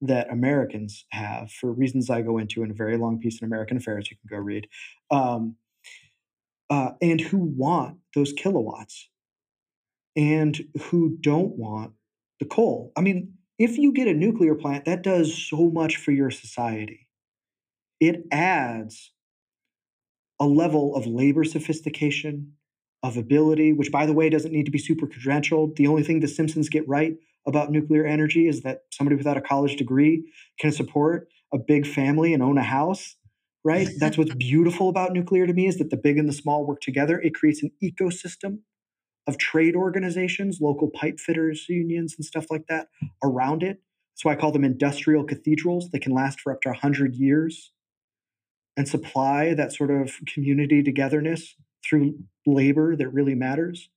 [0.00, 3.76] that Americans have for reasons I go into in a very long piece in American
[3.76, 4.10] Affairs.
[4.10, 4.68] You can go read,
[5.10, 5.56] um,
[6.70, 9.08] uh, and who want those kilowatts
[10.16, 11.92] and who don't want
[12.40, 12.92] the coal.
[12.96, 17.08] I mean, if you get a nuclear plant, that does so much for your society.
[18.00, 19.12] It adds
[20.40, 22.52] a level of labor sophistication,
[23.02, 25.76] of ability, which, by the way, doesn't need to be super credentialed.
[25.76, 27.14] The only thing the Simpsons get right
[27.46, 30.30] about nuclear energy is that somebody without a college degree
[30.60, 33.16] can support a big family and own a house.
[33.64, 33.88] Right?
[33.98, 36.80] That's what's beautiful about nuclear to me is that the big and the small work
[36.80, 37.20] together.
[37.20, 38.60] It creates an ecosystem
[39.28, 42.88] of trade organizations, local pipe fitters unions, and stuff like that
[43.22, 43.82] around it.
[44.14, 45.90] So I call them industrial cathedrals.
[45.90, 47.72] They can last for up to 100 years
[48.76, 51.54] and supply that sort of community togetherness
[51.88, 53.90] through labor that really matters.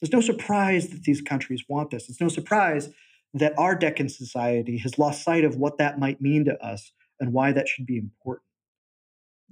[0.00, 2.08] There's no surprise that these countries want this.
[2.08, 2.90] It's no surprise
[3.32, 7.32] that our decadent society has lost sight of what that might mean to us and
[7.32, 8.44] why that should be important.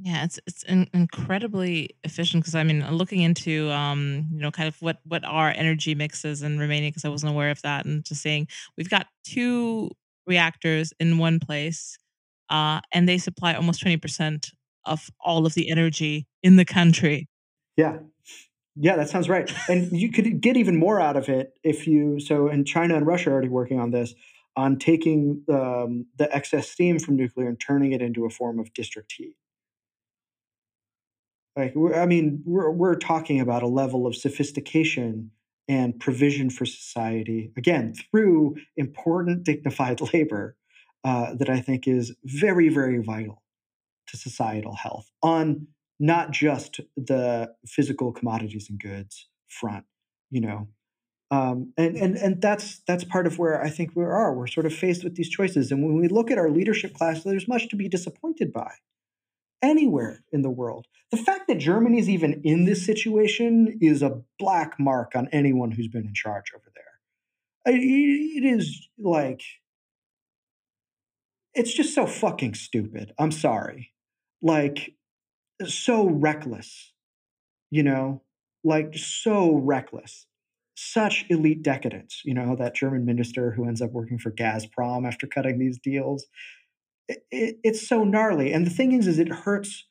[0.01, 4.68] Yeah, it's it's in, incredibly efficient because I mean, looking into um, you know, kind
[4.68, 8.05] of what what are energy mixes and remaining because I wasn't aware of that, and
[8.05, 9.90] just saying we've got two
[10.26, 11.99] reactors in one place,
[12.49, 14.51] uh, and they supply almost twenty percent
[14.84, 17.28] of all of the energy in the country.
[17.76, 17.99] Yeah.
[18.80, 19.53] Yeah, that sounds right.
[19.68, 23.05] And you could get even more out of it if you so and China and
[23.05, 24.14] Russia are already working on this
[24.57, 28.72] on taking um, the excess steam from nuclear and turning it into a form of
[28.72, 29.34] district heat.
[31.59, 35.32] Like, I mean, we're we're talking about a level of sophistication
[35.68, 40.56] and provision for society again through important, dignified labor
[41.04, 43.42] uh, that I think is very, very vital
[44.09, 45.66] to societal health on
[46.00, 49.84] not just the physical commodities and goods front.
[50.30, 50.68] You know,
[51.30, 54.34] Um, and and and that's that's part of where I think we are.
[54.34, 57.24] We're sort of faced with these choices, and when we look at our leadership class,
[57.24, 58.72] there's much to be disappointed by.
[59.61, 64.78] Anywhere in the world, the fact that Germany's even in this situation is a black
[64.78, 67.74] mark on anyone who's been in charge over there.
[67.74, 69.42] It is like
[71.54, 73.12] it's just so fucking stupid.
[73.18, 73.92] I'm sorry,
[74.40, 74.94] like
[75.66, 76.92] so reckless,
[77.70, 78.22] you know,
[78.62, 80.26] like so reckless
[80.80, 82.22] such elite decadence.
[82.24, 86.26] You know, that German minister who ends up working for Gazprom after cutting these deals.
[87.09, 88.52] It, it, it's so gnarly.
[88.52, 89.86] And the thing is, is it hurts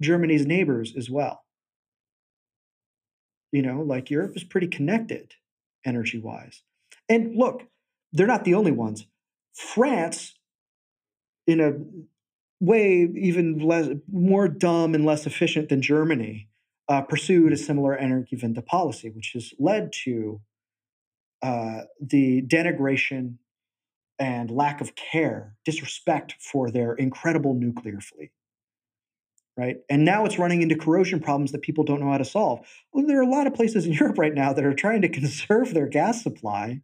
[0.00, 1.44] Germany's neighbors as well.
[3.52, 5.34] You know, like Europe is pretty connected
[5.84, 6.62] energy wise.
[7.08, 7.64] And look,
[8.12, 9.06] they're not the only ones.
[9.52, 10.34] France,
[11.46, 11.72] in a
[12.60, 16.48] way even less more dumb and less efficient than Germany,
[16.88, 20.40] uh, pursued a similar Energiewende policy, which has led to
[21.42, 23.36] uh, the denigration
[24.20, 28.30] and lack of care, disrespect for their incredible nuclear fleet.
[29.56, 29.78] Right.
[29.90, 32.60] And now it's running into corrosion problems that people don't know how to solve.
[32.92, 35.08] Well, there are a lot of places in Europe right now that are trying to
[35.08, 36.82] conserve their gas supply,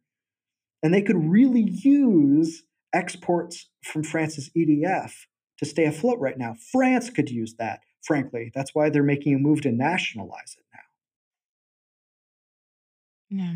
[0.82, 5.12] and they could really use exports from France's EDF
[5.58, 6.54] to stay afloat right now.
[6.72, 8.52] France could use that frankly.
[8.54, 10.64] That's why they're making a move to nationalize it
[13.30, 13.44] now.
[13.44, 13.54] Yeah.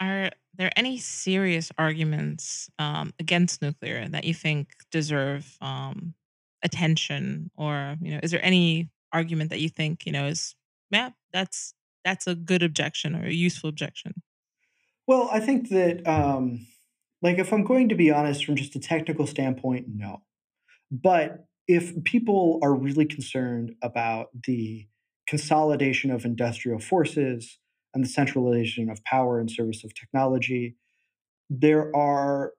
[0.00, 6.14] Are there any serious arguments um, against nuclear that you think deserve um,
[6.62, 10.54] attention, or you know, is there any argument that you think you know is
[10.90, 11.74] yeah, that's
[12.04, 14.22] that's a good objection or a useful objection?
[15.06, 16.66] Well, I think that, um,
[17.20, 20.22] like, if I'm going to be honest from just a technical standpoint, no.
[20.90, 24.86] But if people are really concerned about the
[25.26, 27.58] consolidation of industrial forces
[27.94, 30.76] and the centralization of power in service of technology,
[31.48, 32.52] there are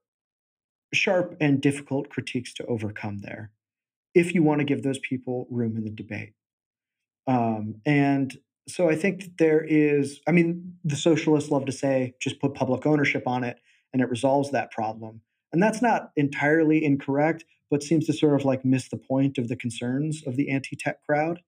[0.94, 3.52] sharp and difficult critiques to overcome there
[4.14, 6.34] if you want to give those people room in the debate.
[7.28, 12.14] Um, and so I think that there is, I mean, the socialists love to say
[12.22, 13.60] just put public ownership on it
[13.94, 15.22] and it resolves that problem.
[15.52, 19.48] And that's not entirely incorrect, but seems to sort of like miss the point of
[19.48, 21.42] the concerns of the anti-tech crowd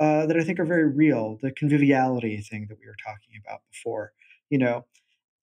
[0.00, 1.38] uh, that I think are very real.
[1.42, 4.12] The conviviality thing that we were talking about before,
[4.48, 4.86] you know.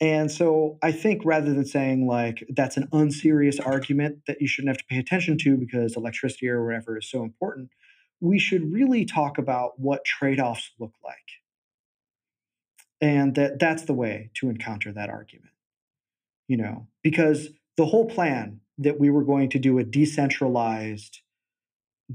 [0.01, 4.69] And so I think rather than saying like that's an unserious argument that you shouldn't
[4.69, 7.69] have to pay attention to because electricity or whatever is so important,
[8.19, 11.15] we should really talk about what trade-offs look like.
[12.99, 15.53] And that that's the way to encounter that argument.
[16.47, 21.19] You know, because the whole plan that we were going to do a decentralized,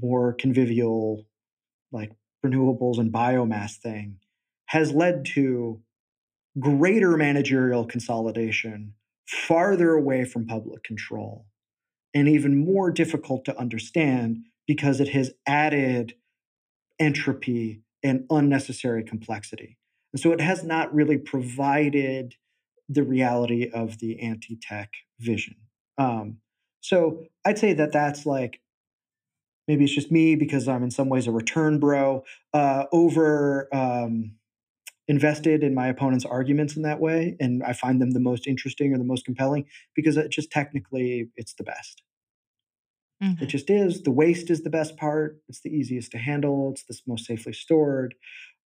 [0.01, 1.25] more convivial,
[1.91, 2.11] like
[2.45, 4.17] renewables and biomass thing
[4.67, 5.81] has led to
[6.59, 8.93] greater managerial consolidation,
[9.27, 11.45] farther away from public control,
[12.13, 16.13] and even more difficult to understand because it has added
[16.99, 19.77] entropy and unnecessary complexity.
[20.13, 22.35] And so it has not really provided
[22.87, 25.55] the reality of the anti tech vision.
[25.97, 26.37] Um,
[26.81, 28.59] so I'd say that that's like
[29.67, 34.35] maybe it's just me because I'm in some ways a return bro, uh, over um,
[35.07, 38.93] invested in my opponent's arguments in that way, and I find them the most interesting
[38.93, 42.03] or the most compelling because it just technically it's the best.
[43.41, 44.03] It just is.
[44.03, 45.39] The waste is the best part.
[45.47, 46.71] It's the easiest to handle.
[46.71, 48.15] It's the most safely stored.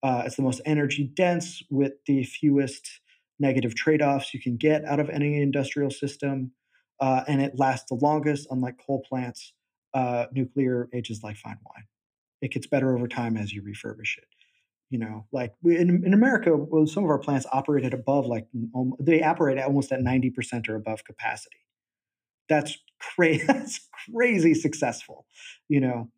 [0.03, 3.01] Uh, it's the most energy dense with the fewest
[3.38, 6.53] negative trade offs you can get out of any industrial system
[7.01, 8.47] uh, and it lasts the longest.
[8.51, 9.52] Unlike coal plants,
[9.97, 11.86] uh, nuclear ages like fine wine.
[12.43, 14.24] It gets better over time as you refurbish it.
[14.90, 18.27] You know, like we, in, in America, well, some of our plants operate at above
[18.27, 21.56] like um, they operate at almost at ninety percent or above capacity.
[22.48, 23.44] That's crazy.
[23.47, 23.81] That's
[24.12, 25.27] crazy successful.
[25.68, 26.10] You know,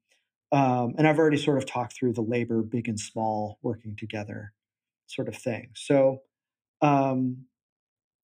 [0.50, 4.52] um, and I've already sort of talked through the labor, big and small, working together,
[5.06, 5.70] sort of thing.
[5.74, 6.22] So,
[6.82, 7.44] um,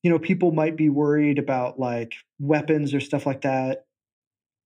[0.03, 3.87] you know, people might be worried about like weapons or stuff like that.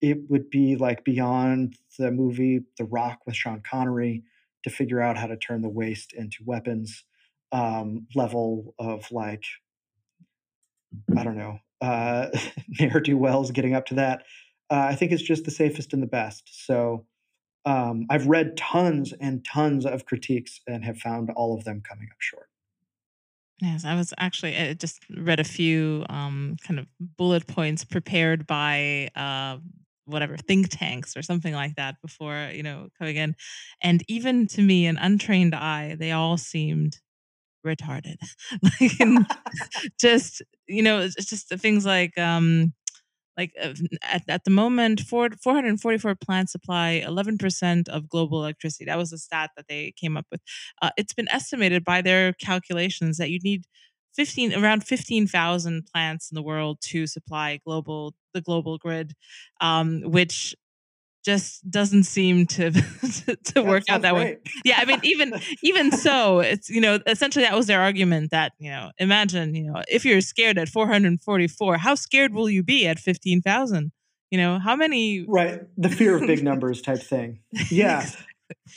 [0.01, 4.23] It would be like beyond the movie The Rock with Sean Connery
[4.63, 7.03] to figure out how to turn the waste into weapons
[7.51, 9.43] um, level of like,
[11.17, 12.27] I don't know, uh,
[12.79, 14.23] ne'er do wells getting up to that.
[14.69, 16.65] Uh, I think it's just the safest and the best.
[16.65, 17.05] So
[17.65, 22.07] um, I've read tons and tons of critiques and have found all of them coming
[22.11, 22.49] up short.
[23.61, 28.47] Yes, I was actually I just read a few um, kind of bullet points prepared
[28.47, 29.57] by uh,
[30.09, 33.35] whatever think tanks or something like that before you know coming in,
[33.81, 36.97] and even to me, an untrained eye, they all seemed
[37.65, 38.17] retarded.
[38.81, 39.27] like,
[39.99, 42.73] just you know, it's just things like um,
[43.39, 43.73] like uh,
[44.03, 48.85] at, at the moment, four, 444 plants supply 11% of global electricity.
[48.85, 50.41] That was the stat that they came up with.
[50.81, 53.63] Uh, it's been estimated by their calculations that you need
[54.15, 59.13] 15 around 15,000 plants in the world to supply global the global grid,
[59.61, 60.55] um, which
[61.25, 62.71] just doesn't seem to
[63.25, 64.37] to, to work out that great.
[64.37, 64.37] way.
[64.63, 65.33] Yeah, I mean, even
[65.63, 69.63] even so, it's you know essentially that was their argument that you know imagine you
[69.63, 73.91] know if you're scared at 444, how scared will you be at 15,000?
[74.31, 75.25] You know how many?
[75.27, 77.39] Right, the fear of big numbers type thing.
[77.69, 78.07] Yeah.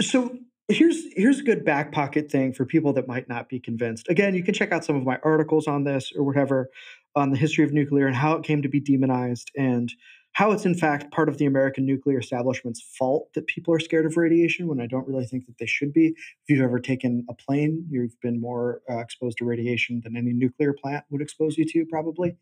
[0.00, 0.36] so
[0.72, 4.08] here's here's a good back pocket thing for people that might not be convinced.
[4.08, 6.70] Again, you can check out some of my articles on this or whatever
[7.14, 9.92] on the history of nuclear and how it came to be demonized and
[10.32, 14.06] how it's in fact part of the American nuclear establishment's fault that people are scared
[14.06, 16.08] of radiation when I don't really think that they should be.
[16.08, 20.32] If you've ever taken a plane, you've been more uh, exposed to radiation than any
[20.32, 22.36] nuclear plant would expose you to, probably.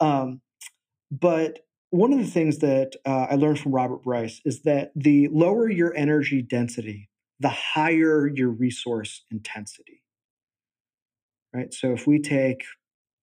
[0.00, 0.40] Um,
[1.10, 1.60] but
[1.90, 5.68] one of the things that uh, I learned from Robert Bryce is that the lower
[5.68, 7.08] your energy density,
[7.44, 10.02] the higher your resource intensity.
[11.52, 11.74] Right?
[11.74, 12.64] So if we take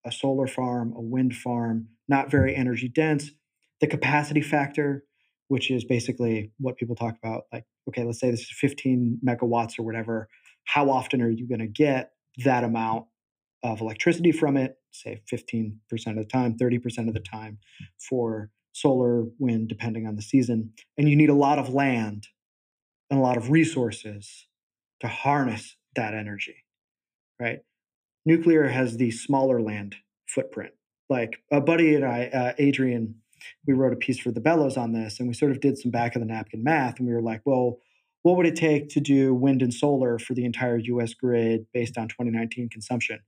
[0.06, 3.32] a solar farm, a wind farm, not very energy dense,
[3.80, 5.06] the capacity factor,
[5.48, 9.80] which is basically what people talk about like, okay, let's say this is 15 megawatts
[9.80, 10.30] or whatever.
[10.66, 12.12] How often are you going to get
[12.46, 13.06] that amount
[13.64, 14.76] of electricity from it?
[14.92, 15.74] Say 15%
[16.06, 17.58] of the time, 30% of the time
[17.98, 20.74] for solar, wind, depending on the season.
[20.96, 22.28] And you need a lot of land
[23.12, 24.48] and a lot of resources
[25.02, 26.64] to harness that energy,
[27.40, 27.60] right?
[28.26, 29.98] Nuclear has the smaller land
[30.28, 30.72] footprint.
[31.10, 33.16] Like a buddy and I, uh, Adrian,
[33.68, 35.92] we wrote a piece for the Bellows on this, and we sort of did some
[35.92, 37.80] back of the napkin math, and we were like, well,
[38.22, 41.14] what would it take to do wind and solar for the entire U.S.
[41.14, 43.20] grid based on 2019 consumption?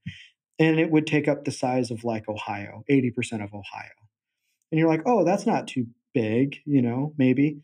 [0.60, 3.89] And it would take up the size of like Ohio, 80% of Ohio.
[4.72, 7.57] And you're like, oh, that's not too big, you know, maybe.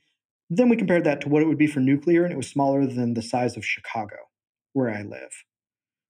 [0.50, 2.86] Then we compared that to what it would be for nuclear, and it was smaller
[2.86, 4.16] than the size of Chicago,
[4.74, 5.44] where I live.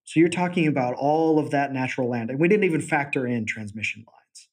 [0.05, 0.71] So you're talking mm-hmm.
[0.71, 2.29] about all of that natural land.
[2.29, 4.49] And we didn't even factor in transmission lines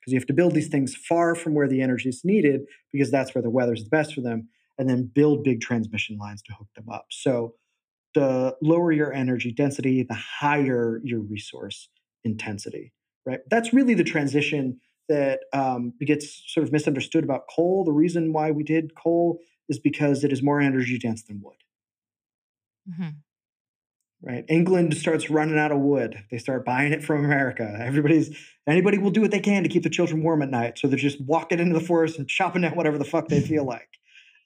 [0.00, 2.60] because you have to build these things far from where the energy is needed
[2.92, 4.48] because that's where the weather is the best for them,
[4.78, 7.06] and then build big transmission lines to hook them up.
[7.10, 7.54] So
[8.14, 11.88] the lower your energy density, the higher your resource
[12.24, 12.92] intensity,
[13.26, 13.40] right?
[13.50, 14.80] That's really the transition
[15.10, 17.84] that um, gets sort of misunderstood about coal.
[17.84, 21.56] The reason why we did coal is because it is more energy dense than wood.
[22.88, 23.08] Mm-hmm.
[24.22, 26.24] Right, England starts running out of wood.
[26.30, 27.76] They start buying it from America.
[27.80, 30.88] Everybody's anybody will do what they can to keep the children warm at night, so
[30.88, 33.88] they're just walking into the forest and chopping down whatever the fuck they feel like.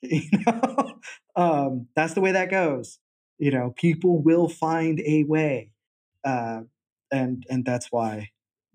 [0.02, 0.98] You know,
[1.34, 2.98] um, that's the way that goes.
[3.38, 5.70] You know, people will find a way,
[6.24, 6.60] uh,
[7.10, 8.30] and and that's why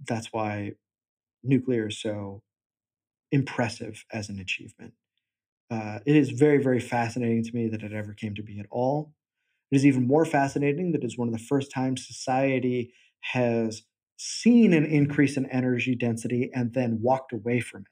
[0.07, 0.73] that's why
[1.43, 2.43] nuclear is so
[3.31, 4.93] impressive as an achievement.
[5.71, 8.65] Uh, it is very, very fascinating to me that it ever came to be at
[8.71, 9.13] all.
[9.71, 13.83] It is even more fascinating that it's one of the first times society has
[14.17, 17.87] seen an increase in energy density and then walked away from it.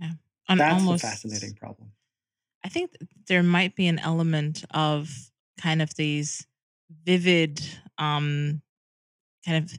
[0.00, 0.12] Yeah.
[0.48, 1.92] I'm That's almost, a fascinating problem.
[2.64, 2.96] I think
[3.28, 5.10] there might be an element of
[5.60, 6.46] kind of these
[7.04, 7.60] vivid
[7.98, 8.62] um,
[9.44, 9.78] kind of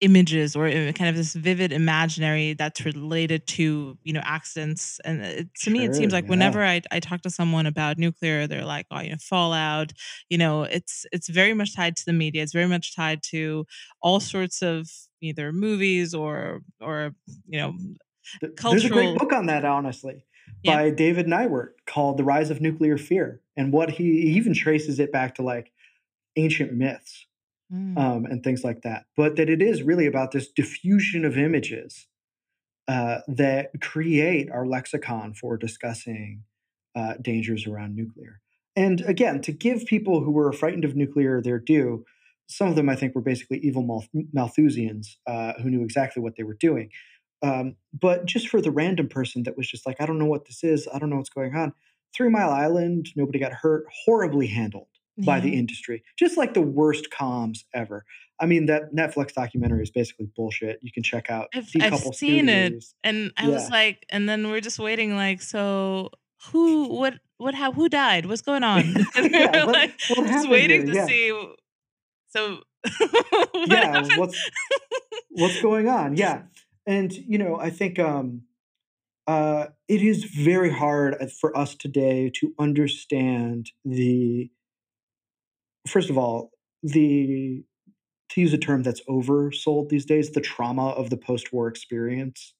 [0.00, 5.20] images or uh, kind of this vivid imaginary that's related to you know accidents and
[5.20, 6.30] it, to sure, me it seems like yeah.
[6.30, 9.92] whenever I, I talk to someone about nuclear they're like oh you know fallout
[10.30, 13.66] you know it's it's very much tied to the media it's very much tied to
[14.02, 14.88] all sorts of
[15.20, 17.14] either movies or or
[17.46, 17.74] you know
[18.56, 20.24] cultural there's a great book on that honestly
[20.62, 20.76] yeah.
[20.76, 24.98] by david neiwert called the rise of nuclear fear and what he, he even traces
[24.98, 25.72] it back to like
[26.36, 27.26] ancient myths
[27.72, 27.98] mm.
[27.98, 29.04] um, and things like that.
[29.16, 32.06] But that it is really about this diffusion of images
[32.88, 36.44] uh, that create our lexicon for discussing
[36.96, 38.40] uh, dangers around nuclear.
[38.76, 42.04] And again, to give people who were frightened of nuclear their due,
[42.48, 46.42] some of them I think were basically evil Malthusians uh, who knew exactly what they
[46.42, 46.90] were doing.
[47.42, 50.46] Um, but just for the random person that was just like, I don't know what
[50.46, 51.72] this is, I don't know what's going on.
[52.14, 54.88] Three Mile Island, nobody got hurt, horribly handled
[55.24, 58.04] by the industry, just like the worst comms ever.
[58.40, 60.78] I mean, that Netflix documentary is basically bullshit.
[60.82, 61.48] You can check out.
[61.54, 62.48] I've, I've seen Studios.
[62.48, 63.54] it, and I yeah.
[63.54, 66.10] was like, and then we're just waiting, like, so
[66.50, 68.26] who, what, what, how, who died?
[68.26, 68.84] What's going on?
[69.16, 71.02] yeah, what, like, what just waiting here?
[71.02, 71.48] to see.
[72.28, 72.62] So,
[72.98, 74.12] what yeah, happened?
[74.16, 74.50] what's
[75.32, 76.16] what's going on?
[76.16, 76.42] Yeah,
[76.86, 78.42] and you know, I think um,
[79.26, 84.50] uh, it is very hard uh, for us today to understand the
[85.86, 86.50] first of all,
[86.82, 87.62] the
[88.30, 92.54] to use a term that's oversold these days, the trauma of the post-war experience.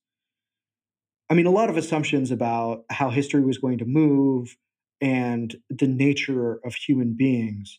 [1.31, 4.57] I mean, a lot of assumptions about how history was going to move
[5.01, 7.79] and the nature of human beings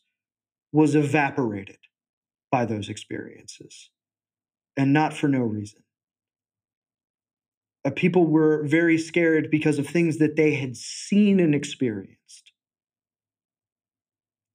[0.72, 1.77] was evaporated
[2.49, 3.89] by those experiences,
[4.77, 5.84] and not for no reason.
[7.84, 12.51] Uh, people were very scared because of things that they had seen and experienced.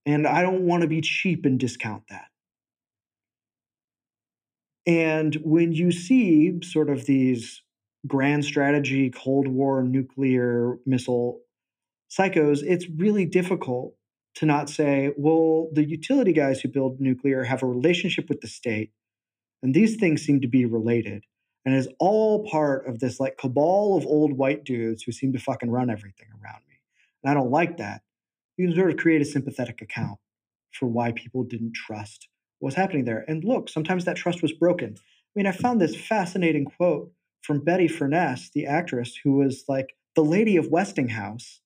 [0.07, 2.29] And I don't want to be cheap and discount that.
[4.87, 7.61] And when you see sort of these
[8.07, 11.41] grand strategy, Cold War, nuclear missile
[12.09, 13.95] psychos, it's really difficult
[14.37, 18.49] to not say, well, the utility guys who build nuclear have a relationship with the
[18.49, 18.93] state,
[19.63, 21.25] and these things seem to be related.
[21.65, 25.41] And it's all part of this like cabal of old white dudes who seem to
[25.41, 26.77] fucking run everything around me.
[27.25, 28.03] And I don't like that.
[28.57, 30.19] You can sort of create a sympathetic account
[30.73, 32.29] for why people didn't trust
[32.59, 33.25] what was happening there.
[33.29, 34.97] And look, sometimes that trust was broken.
[34.99, 35.03] I
[35.35, 37.11] mean, I found this fascinating quote
[37.43, 41.61] from Betty Furness, the actress who was like the lady of Westinghouse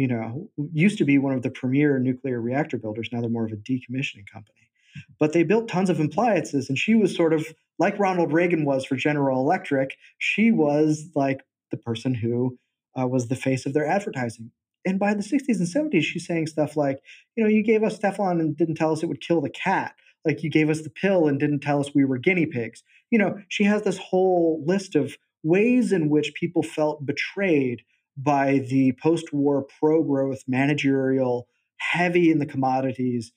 [0.00, 3.10] you know, used to be one of the premier nuclear reactor builders.
[3.12, 4.70] Now they're more of a decommissioning company.
[5.18, 7.46] But they built tons of appliances, and she was sort of
[7.78, 9.96] like Ronald Reagan was for General Electric.
[10.18, 12.58] She was like the person who
[12.98, 14.50] uh, was the face of their advertising.
[14.84, 17.00] And by the 60s and 70s, she's saying stuff like,
[17.36, 19.94] you know, you gave us Teflon and didn't tell us it would kill the cat.
[20.24, 22.82] Like you gave us the pill and didn't tell us we were guinea pigs.
[23.10, 27.82] You know, she has this whole list of ways in which people felt betrayed
[28.16, 31.48] by the post war pro growth managerial,
[31.78, 33.32] heavy in the commodities,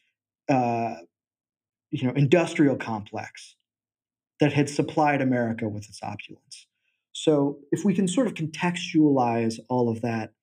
[0.50, 0.96] uh,
[1.92, 3.56] you know, industrial complex
[4.40, 6.68] that had supplied America with its opulence.
[7.14, 10.34] So if we can sort of contextualize all of that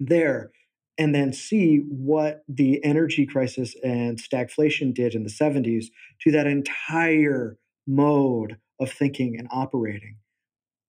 [0.00, 0.50] there
[0.98, 5.86] and then see what the energy crisis and stagflation did in the 70s
[6.20, 7.56] to that entire
[7.86, 10.16] mode of thinking and operating,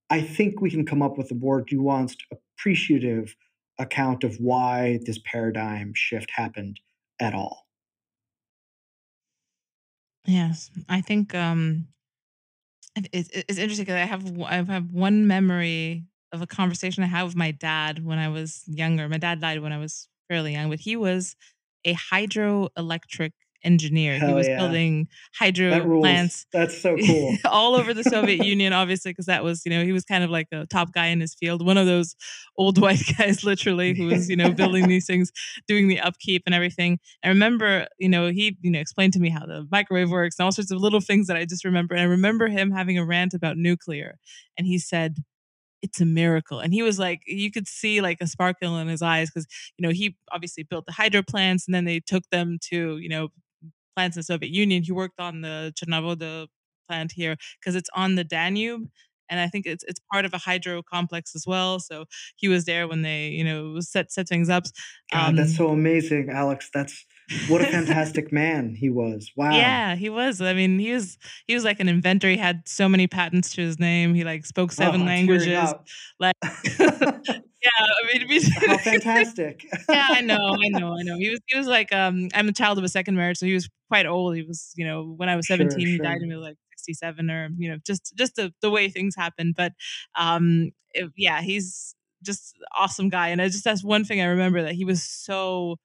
[0.09, 3.35] I think we can come up with a more nuanced, appreciative
[3.77, 6.79] account of why this paradigm shift happened
[7.19, 7.67] at all.
[10.25, 11.87] Yes, I think um,
[12.95, 17.23] it's, it's interesting because I have I have one memory of a conversation I had
[17.23, 19.07] with my dad when I was younger.
[19.09, 21.35] My dad died when I was fairly young, but he was
[21.85, 23.31] a hydroelectric
[23.63, 24.17] engineer.
[24.17, 24.57] Hell he was yeah.
[24.57, 25.07] building
[25.37, 26.45] hydro that plants.
[26.51, 27.37] That's so cool.
[27.45, 30.29] all over the Soviet Union, obviously, because that was, you know, he was kind of
[30.29, 31.65] like a top guy in his field.
[31.65, 32.15] One of those
[32.57, 35.31] old white guys, literally, who was, you know, building these things,
[35.67, 36.99] doing the upkeep and everything.
[37.23, 40.45] I remember, you know, he, you know, explained to me how the microwave works and
[40.45, 41.95] all sorts of little things that I just remember.
[41.95, 44.17] And I remember him having a rant about nuclear.
[44.57, 45.17] And he said,
[45.81, 46.59] it's a miracle.
[46.59, 49.47] And he was like, you could see like a sparkle in his eyes because,
[49.77, 53.09] you know, he obviously built the hydro plants and then they took them to, you
[53.09, 53.29] know,
[53.95, 54.83] plants in the Soviet Union.
[54.83, 56.47] He worked on the Cernavodă
[56.87, 58.89] plant here because it's on the Danube.
[59.31, 61.79] And I think it's it's part of a hydro complex as well.
[61.79, 64.63] So he was there when they, you know, set set things up.
[65.13, 66.69] God, um, that's so amazing, Alex.
[66.73, 67.05] That's
[67.47, 69.31] what a fantastic man he was.
[69.35, 69.51] Wow.
[69.51, 70.41] Yeah, he was.
[70.41, 72.29] I mean, he was he was like an inventor.
[72.29, 74.13] He had so many patents to his name.
[74.13, 75.73] He like spoke seven oh, languages.
[76.19, 76.35] Like
[77.61, 79.65] Yeah, I mean, how fantastic!
[79.89, 81.17] yeah, I know, I know, I know.
[81.17, 83.53] He was, he was like, um, I'm a child of a second marriage, so he
[83.53, 84.37] was quite old.
[84.37, 86.05] He was, you know, when I was 17, sure, he sure.
[86.05, 89.13] died when he was like 67, or you know, just just the the way things
[89.17, 89.53] happen.
[89.55, 89.73] But,
[90.17, 94.61] um, it, yeah, he's just awesome guy, and I just that's one thing I remember
[94.61, 95.75] that he was so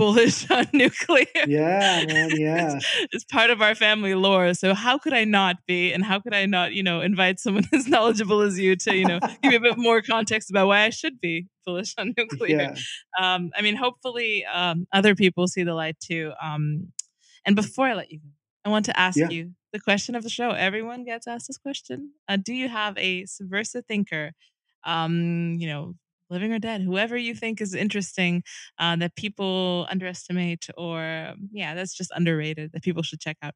[0.00, 1.26] bullish on nuclear.
[1.46, 2.76] Yeah, man, yeah.
[2.76, 4.54] it's, it's, part of our family lore.
[4.54, 5.92] So how could I not be?
[5.92, 9.04] And how could I not, you know, invite someone as knowledgeable as you to, you
[9.04, 12.74] know, give me a bit more context about why I should be bullish on nuclear?
[12.74, 13.34] Yeah.
[13.34, 16.32] Um, I mean, hopefully um, other people see the light too.
[16.42, 16.92] Um,
[17.44, 18.28] and before I let you go,
[18.64, 19.28] I want to ask yeah.
[19.28, 20.50] you the question of the show.
[20.50, 22.12] Everyone gets asked this question.
[22.28, 24.32] Uh, do you have a subversive thinker
[24.84, 25.94] um, you know,
[26.30, 28.42] living or dead, whoever you think is interesting
[28.78, 33.54] uh, that people underestimate or yeah, that's just underrated that people should check out.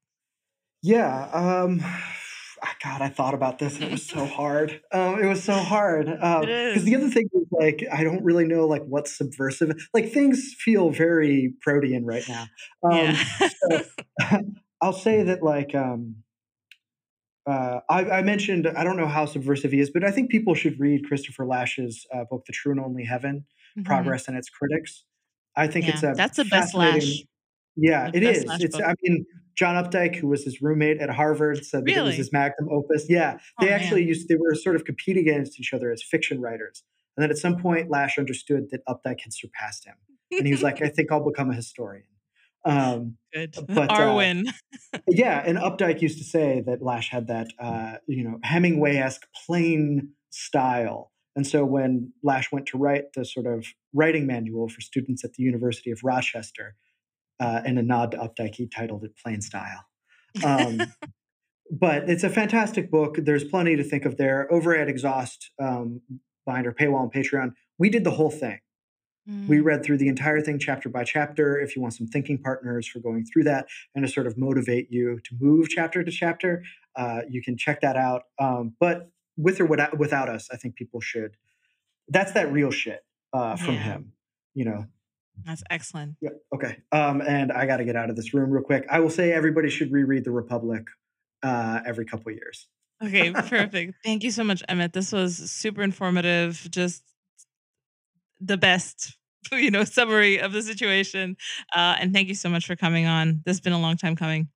[0.82, 1.30] Yeah.
[1.32, 1.82] Um,
[2.82, 4.80] God, I thought about this and it was so hard.
[4.90, 6.06] Um, it was so hard.
[6.14, 9.72] Because um, the other thing is like I don't really know like what's subversive.
[9.92, 12.46] Like things feel very protean right now.
[12.82, 13.48] Um, yeah.
[13.70, 13.80] so,
[14.82, 16.23] I'll say that like um,
[17.46, 20.54] uh, I, I, mentioned I don't know how subversive he is, but I think people
[20.54, 23.44] should read Christopher Lasch's uh, book, The True and Only Heaven:
[23.76, 23.82] mm-hmm.
[23.82, 25.04] Progress and Its Critics.
[25.56, 27.22] I think yeah, it's a that's the best Lasch.
[27.76, 28.44] Yeah, the it is.
[28.60, 28.86] It's book.
[28.86, 29.26] I mean
[29.56, 31.94] John Updike, who was his roommate at Harvard, said really?
[31.94, 33.06] that it was his magnum opus.
[33.08, 34.08] Yeah, they oh, actually man.
[34.08, 36.82] used they were sort of competing against each other as fiction writers,
[37.16, 39.96] and then at some point Lash understood that Updike had surpassed him,
[40.32, 42.06] and he was like, "I think I'll become a historian."
[42.64, 43.56] Um, Good.
[43.68, 44.12] But, Our uh,
[45.08, 50.10] yeah, and Updike used to say that Lasch had that, uh, you know, Hemingway-esque plain
[50.30, 51.12] style.
[51.36, 55.34] And so when Lasch went to write the sort of writing manual for students at
[55.34, 56.76] the University of Rochester,
[57.40, 59.84] uh, in a nod to Updike, he titled it Plain Style.
[60.44, 60.80] Um,
[61.70, 63.16] but it's a fantastic book.
[63.18, 64.50] There's plenty to think of there.
[64.52, 66.00] Over at Exhaust, um,
[66.46, 68.60] behind our paywall on Patreon, we did the whole thing.
[69.28, 69.48] Mm.
[69.48, 71.58] We read through the entire thing chapter by chapter.
[71.58, 74.90] If you want some thinking partners for going through that and to sort of motivate
[74.90, 76.62] you to move chapter to chapter,
[76.96, 78.22] uh, you can check that out.
[78.38, 81.36] Um, but with or without, without us, I think people should.
[82.08, 83.82] That's that real shit uh, from yeah.
[83.82, 84.12] him.
[84.54, 84.86] You know,
[85.44, 86.16] that's excellent.
[86.20, 86.30] Yeah.
[86.54, 86.78] Okay.
[86.92, 88.86] Um, and I got to get out of this room real quick.
[88.90, 90.86] I will say everybody should reread The Republic
[91.42, 92.68] uh, every couple years.
[93.02, 93.96] Okay, perfect.
[94.04, 94.92] Thank you so much, Emmet.
[94.92, 96.68] This was super informative.
[96.70, 97.02] Just
[98.40, 99.16] the best,
[99.52, 101.36] you know, summary of the situation.
[101.74, 103.42] Uh, and thank you so much for coming on.
[103.44, 104.48] This has been a long time coming.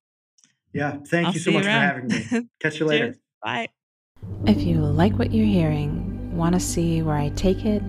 [0.73, 2.49] Yeah, thank I'll you so much you for having me.
[2.61, 3.17] Catch you later.
[3.43, 3.69] Bye.
[4.47, 7.83] If you like what you're hearing, want to see where I take it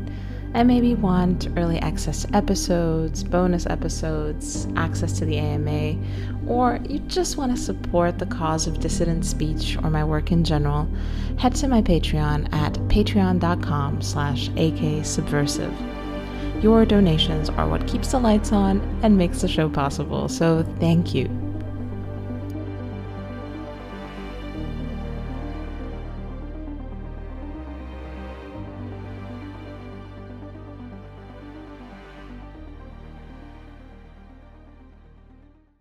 [0.54, 5.96] and maybe want early access to episodes, bonus episodes, access to the AMA,
[6.48, 10.44] or you just want to support the cause of dissident speech or my work in
[10.44, 10.88] general,
[11.38, 15.74] head to my Patreon at patreon.com slash aksubversive.
[16.64, 21.14] Your donations are what keeps the lights on and makes the show possible, so thank
[21.14, 21.49] you.